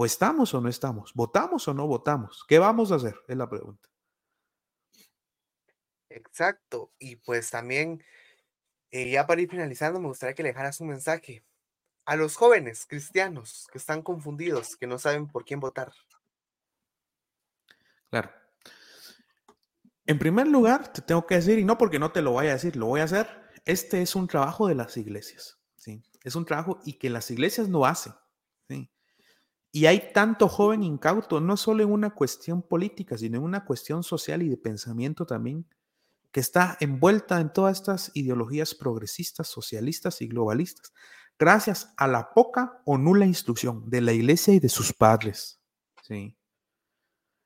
[0.00, 1.12] O estamos o no estamos.
[1.12, 2.42] ¿Votamos o no votamos?
[2.48, 3.20] ¿Qué vamos a hacer?
[3.28, 3.86] Es la pregunta.
[6.08, 6.90] Exacto.
[6.98, 8.02] Y pues también,
[8.90, 11.44] eh, ya para ir finalizando, me gustaría que le dejaras un mensaje
[12.06, 15.92] a los jóvenes cristianos que están confundidos, que no saben por quién votar.
[18.08, 18.30] Claro.
[20.06, 22.54] En primer lugar, te tengo que decir, y no porque no te lo vaya a
[22.54, 23.28] decir, lo voy a hacer,
[23.66, 26.02] este es un trabajo de las iglesias, ¿sí?
[26.24, 28.14] Es un trabajo y que las iglesias no hacen.
[29.72, 34.02] Y hay tanto joven incauto, no solo en una cuestión política, sino en una cuestión
[34.02, 35.66] social y de pensamiento también,
[36.32, 40.92] que está envuelta en todas estas ideologías progresistas, socialistas y globalistas,
[41.38, 45.60] gracias a la poca o nula instrucción de la iglesia y de sus padres,
[46.02, 46.36] ¿sí?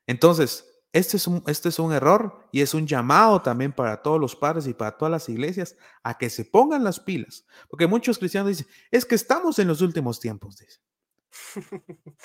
[0.06, 4.20] Entonces, este es, un, este es un error y es un llamado también para todos
[4.20, 7.46] los padres y para todas las iglesias a que se pongan las pilas.
[7.68, 10.56] Porque muchos cristianos dicen, es que estamos en los últimos tiempos.
[10.56, 10.83] Dicen.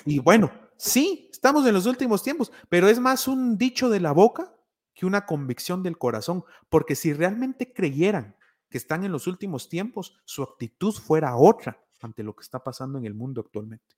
[0.04, 4.12] Y bueno, sí, estamos en los últimos tiempos, pero es más un dicho de la
[4.12, 4.54] boca
[4.94, 6.44] que una convicción del corazón.
[6.68, 8.36] Porque si realmente creyeran
[8.68, 12.98] que están en los últimos tiempos, su actitud fuera otra ante lo que está pasando
[12.98, 13.96] en el mundo actualmente.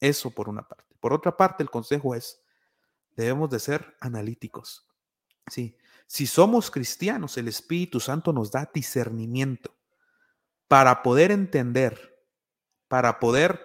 [0.00, 0.94] Eso por una parte.
[1.00, 2.42] Por otra parte, el consejo es,
[3.14, 4.88] debemos de ser analíticos.
[5.48, 5.76] Sí,
[6.06, 9.74] si somos cristianos, el Espíritu Santo nos da discernimiento
[10.68, 12.24] para poder entender,
[12.88, 13.64] para poder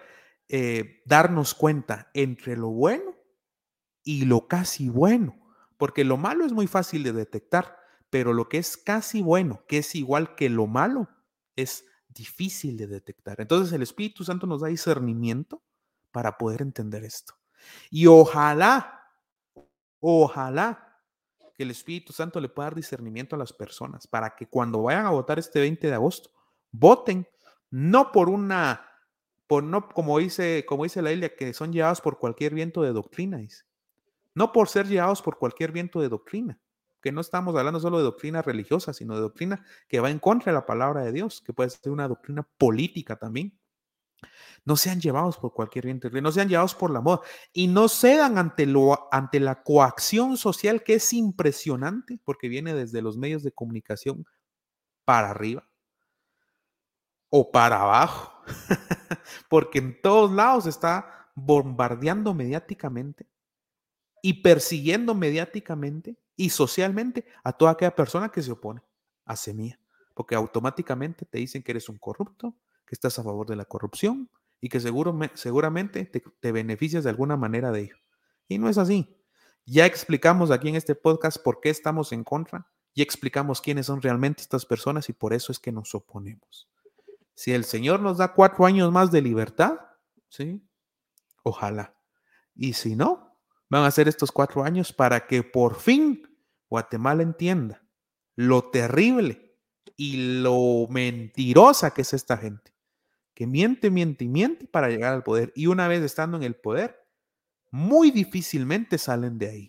[0.53, 3.15] eh, darnos cuenta entre lo bueno
[4.03, 5.39] y lo casi bueno,
[5.77, 7.77] porque lo malo es muy fácil de detectar,
[8.09, 11.07] pero lo que es casi bueno, que es igual que lo malo,
[11.55, 13.39] es difícil de detectar.
[13.39, 15.63] Entonces el Espíritu Santo nos da discernimiento
[16.11, 17.33] para poder entender esto.
[17.89, 19.07] Y ojalá,
[20.01, 20.99] ojalá
[21.55, 25.05] que el Espíritu Santo le pueda dar discernimiento a las personas para que cuando vayan
[25.05, 26.29] a votar este 20 de agosto,
[26.71, 27.25] voten
[27.69, 28.90] no por una,
[29.51, 32.93] por no, como dice, como dice la Biblia, que son llevados por cualquier viento de
[32.93, 33.65] doctrina, dice.
[34.33, 36.57] No por ser llevados por cualquier viento de doctrina,
[37.01, 40.53] que no estamos hablando solo de doctrina religiosa, sino de doctrina que va en contra
[40.53, 43.59] de la palabra de Dios, que puede ser una doctrina política también.
[44.63, 47.19] No sean llevados por cualquier viento, no sean llevados por la moda
[47.51, 53.01] y no cedan ante, lo, ante la coacción social que es impresionante porque viene desde
[53.01, 54.23] los medios de comunicación
[55.03, 55.67] para arriba
[57.29, 58.31] o para abajo,
[59.49, 63.27] porque en todos lados está bombardeando mediáticamente
[64.21, 68.81] y persiguiendo mediáticamente y socialmente a toda aquella persona que se opone
[69.25, 69.79] a semilla,
[70.13, 72.55] porque automáticamente te dicen que eres un corrupto,
[72.85, 74.29] que estás a favor de la corrupción
[74.59, 77.97] y que seguro, seguramente te, te beneficias de alguna manera de ello.
[78.47, 79.17] Y no es así.
[79.65, 84.01] Ya explicamos aquí en este podcast por qué estamos en contra, ya explicamos quiénes son
[84.01, 86.67] realmente estas personas y por eso es que nos oponemos.
[87.35, 89.79] Si el Señor nos da cuatro años más de libertad,
[90.29, 90.61] ¿sí?
[91.43, 91.95] Ojalá.
[92.55, 93.37] Y si no,
[93.69, 96.27] van a ser estos cuatro años para que por fin
[96.69, 97.83] Guatemala entienda
[98.35, 99.57] lo terrible
[99.95, 102.73] y lo mentirosa que es esta gente,
[103.33, 105.51] que miente, miente y miente para llegar al poder.
[105.55, 106.97] Y una vez estando en el poder,
[107.71, 109.67] muy difícilmente salen de ahí.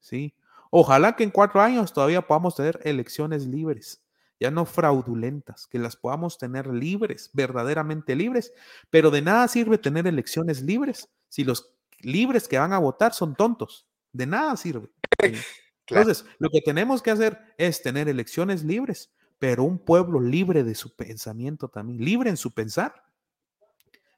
[0.00, 0.34] ¿sí?
[0.70, 4.04] Ojalá que en cuatro años todavía podamos tener elecciones libres,
[4.40, 8.52] ya no fraudulentas, que las podamos tener libres, verdaderamente libres,
[8.90, 13.34] pero de nada sirve tener elecciones libres si los libres que van a votar son
[13.34, 13.86] tontos.
[14.12, 14.88] De nada sirve.
[15.86, 20.74] Entonces, lo que tenemos que hacer es tener elecciones libres, pero un pueblo libre de
[20.74, 23.04] su pensamiento también, libre en su pensar,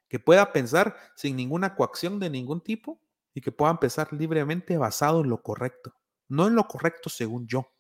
[0.09, 3.01] que pueda pensar sin ninguna coacción de ningún tipo
[3.33, 5.95] y que puedan pensar libremente basado en lo correcto,
[6.29, 7.73] no en lo correcto según yo,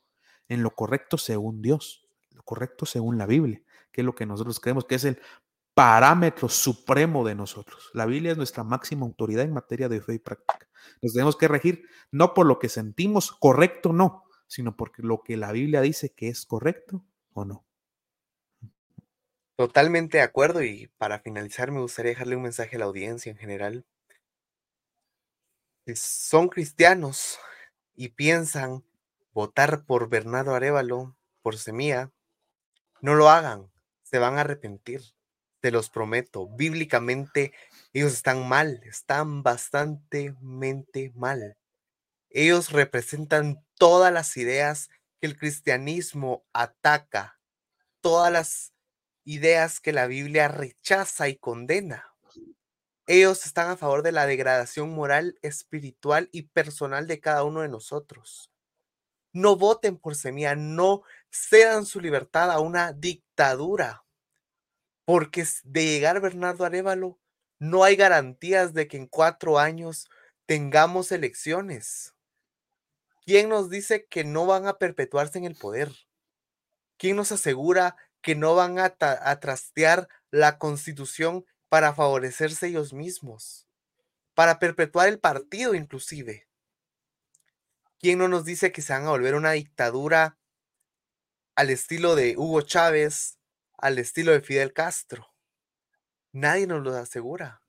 [0.48, 2.06] en lo correcto según Dios,
[2.42, 3.62] correcto según la Biblia,
[3.92, 5.20] que es lo que nosotros creemos que es el
[5.74, 7.90] parámetro supremo de nosotros.
[7.94, 10.68] La Biblia es nuestra máxima autoridad en materia de fe y práctica.
[11.00, 15.36] Nos tenemos que regir no por lo que sentimos correcto no, sino por lo que
[15.36, 17.64] la Biblia dice que es correcto o no.
[19.56, 23.36] Totalmente de acuerdo y para finalizar me gustaría dejarle un mensaje a la audiencia en
[23.36, 23.84] general.
[25.86, 27.38] Si son cristianos
[27.94, 28.84] y piensan
[29.32, 32.10] votar por Bernardo Arevalo, por Semilla,
[33.02, 33.70] no lo hagan,
[34.02, 35.02] se van a arrepentir
[35.60, 37.52] te los prometo, bíblicamente
[37.92, 41.56] ellos están mal, están bastante mal.
[42.30, 44.88] Ellos representan todas las ideas
[45.20, 47.38] que el cristianismo ataca,
[48.00, 48.72] todas las
[49.24, 52.14] ideas que la Biblia rechaza y condena.
[53.06, 57.68] Ellos están a favor de la degradación moral, espiritual y personal de cada uno de
[57.68, 58.50] nosotros.
[59.32, 64.04] No voten por semilla, no cedan su libertad a una dictadura,
[65.04, 67.18] porque de llegar Bernardo Arevalo,
[67.58, 70.08] no hay garantías de que en cuatro años
[70.46, 72.14] tengamos elecciones.
[73.24, 75.92] ¿Quién nos dice que no van a perpetuarse en el poder?
[76.96, 83.68] ¿Quién nos asegura que no van a, a trastear la constitución para favorecerse ellos mismos?
[84.34, 86.48] Para perpetuar el partido inclusive.
[87.98, 90.39] ¿Quién no nos dice que se van a volver una dictadura
[91.60, 93.38] al estilo de Hugo Chávez,
[93.76, 95.30] al estilo de Fidel Castro.
[96.32, 97.62] Nadie nos lo asegura.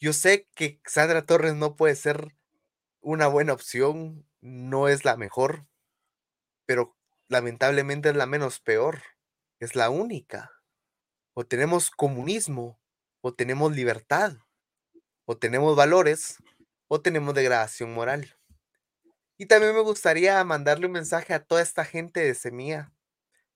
[0.00, 2.34] Yo sé que Sandra Torres no puede ser
[3.02, 5.66] una buena opción, no es la mejor,
[6.64, 6.96] pero
[7.28, 9.02] lamentablemente es la menos peor,
[9.60, 10.50] es la única.
[11.34, 12.80] O tenemos comunismo,
[13.20, 14.38] o tenemos libertad,
[15.26, 16.38] o tenemos valores,
[16.88, 18.34] o tenemos degradación moral.
[19.42, 22.92] Y también me gustaría mandarle un mensaje a toda esta gente de Semilla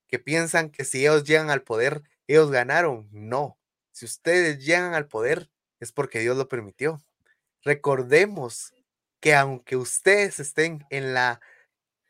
[0.09, 3.09] que piensan que si ellos llegan al poder, ellos ganaron.
[3.13, 3.57] No,
[3.93, 7.01] si ustedes llegan al poder es porque Dios lo permitió.
[7.63, 8.75] Recordemos
[9.21, 11.41] que aunque ustedes estén en la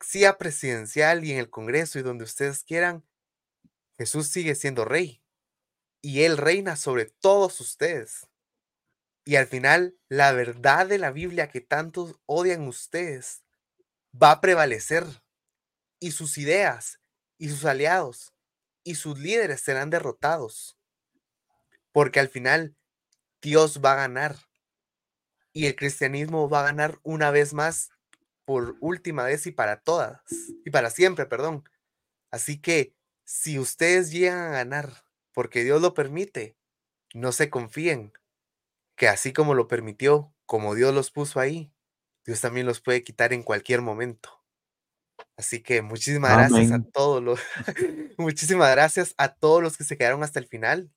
[0.00, 3.04] silla presidencial y en el Congreso y donde ustedes quieran,
[3.98, 5.22] Jesús sigue siendo rey
[6.00, 8.26] y Él reina sobre todos ustedes.
[9.26, 13.42] Y al final, la verdad de la Biblia que tantos odian ustedes
[14.22, 15.04] va a prevalecer
[16.00, 17.00] y sus ideas
[17.38, 18.32] y sus aliados
[18.84, 20.78] y sus líderes serán derrotados.
[21.92, 22.76] Porque al final
[23.42, 24.36] Dios va a ganar
[25.52, 27.90] y el cristianismo va a ganar una vez más
[28.44, 30.20] por última vez y para todas,
[30.64, 31.64] y para siempre, perdón.
[32.30, 32.94] Así que
[33.24, 36.56] si ustedes llegan a ganar porque Dios lo permite,
[37.12, 38.12] no se confíen,
[38.96, 41.72] que así como lo permitió, como Dios los puso ahí,
[42.26, 44.42] Dios también los puede quitar en cualquier momento.
[45.36, 47.40] Así que muchísimas gracias a todos los,
[48.18, 50.90] muchísimas gracias a todos los que se quedaron hasta el final.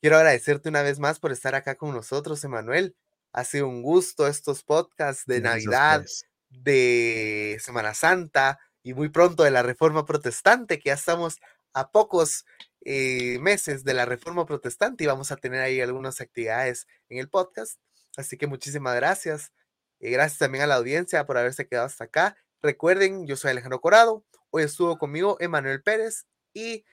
[0.00, 2.96] Quiero agradecerte una vez más por estar acá con nosotros, Emanuel.
[3.32, 6.04] Ha sido un gusto estos podcasts de Navidad,
[6.48, 11.38] de Semana Santa y muy pronto de la Reforma Protestante, que ya estamos
[11.74, 12.44] a pocos
[12.84, 17.28] eh, meses de la Reforma Protestante y vamos a tener ahí algunas actividades en el
[17.28, 17.78] podcast.
[18.16, 19.52] Así que muchísimas gracias.
[20.00, 22.36] Y gracias también a la audiencia por haberse quedado hasta acá.
[22.62, 24.24] Recuerden, yo soy Alejandro Corado.
[24.50, 26.84] Hoy estuvo conmigo Emanuel Pérez y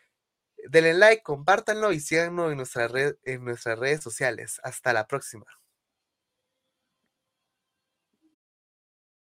[0.69, 2.59] denle like, compártanlo y síganos en,
[3.23, 4.59] en nuestras redes sociales.
[4.63, 5.45] Hasta la próxima.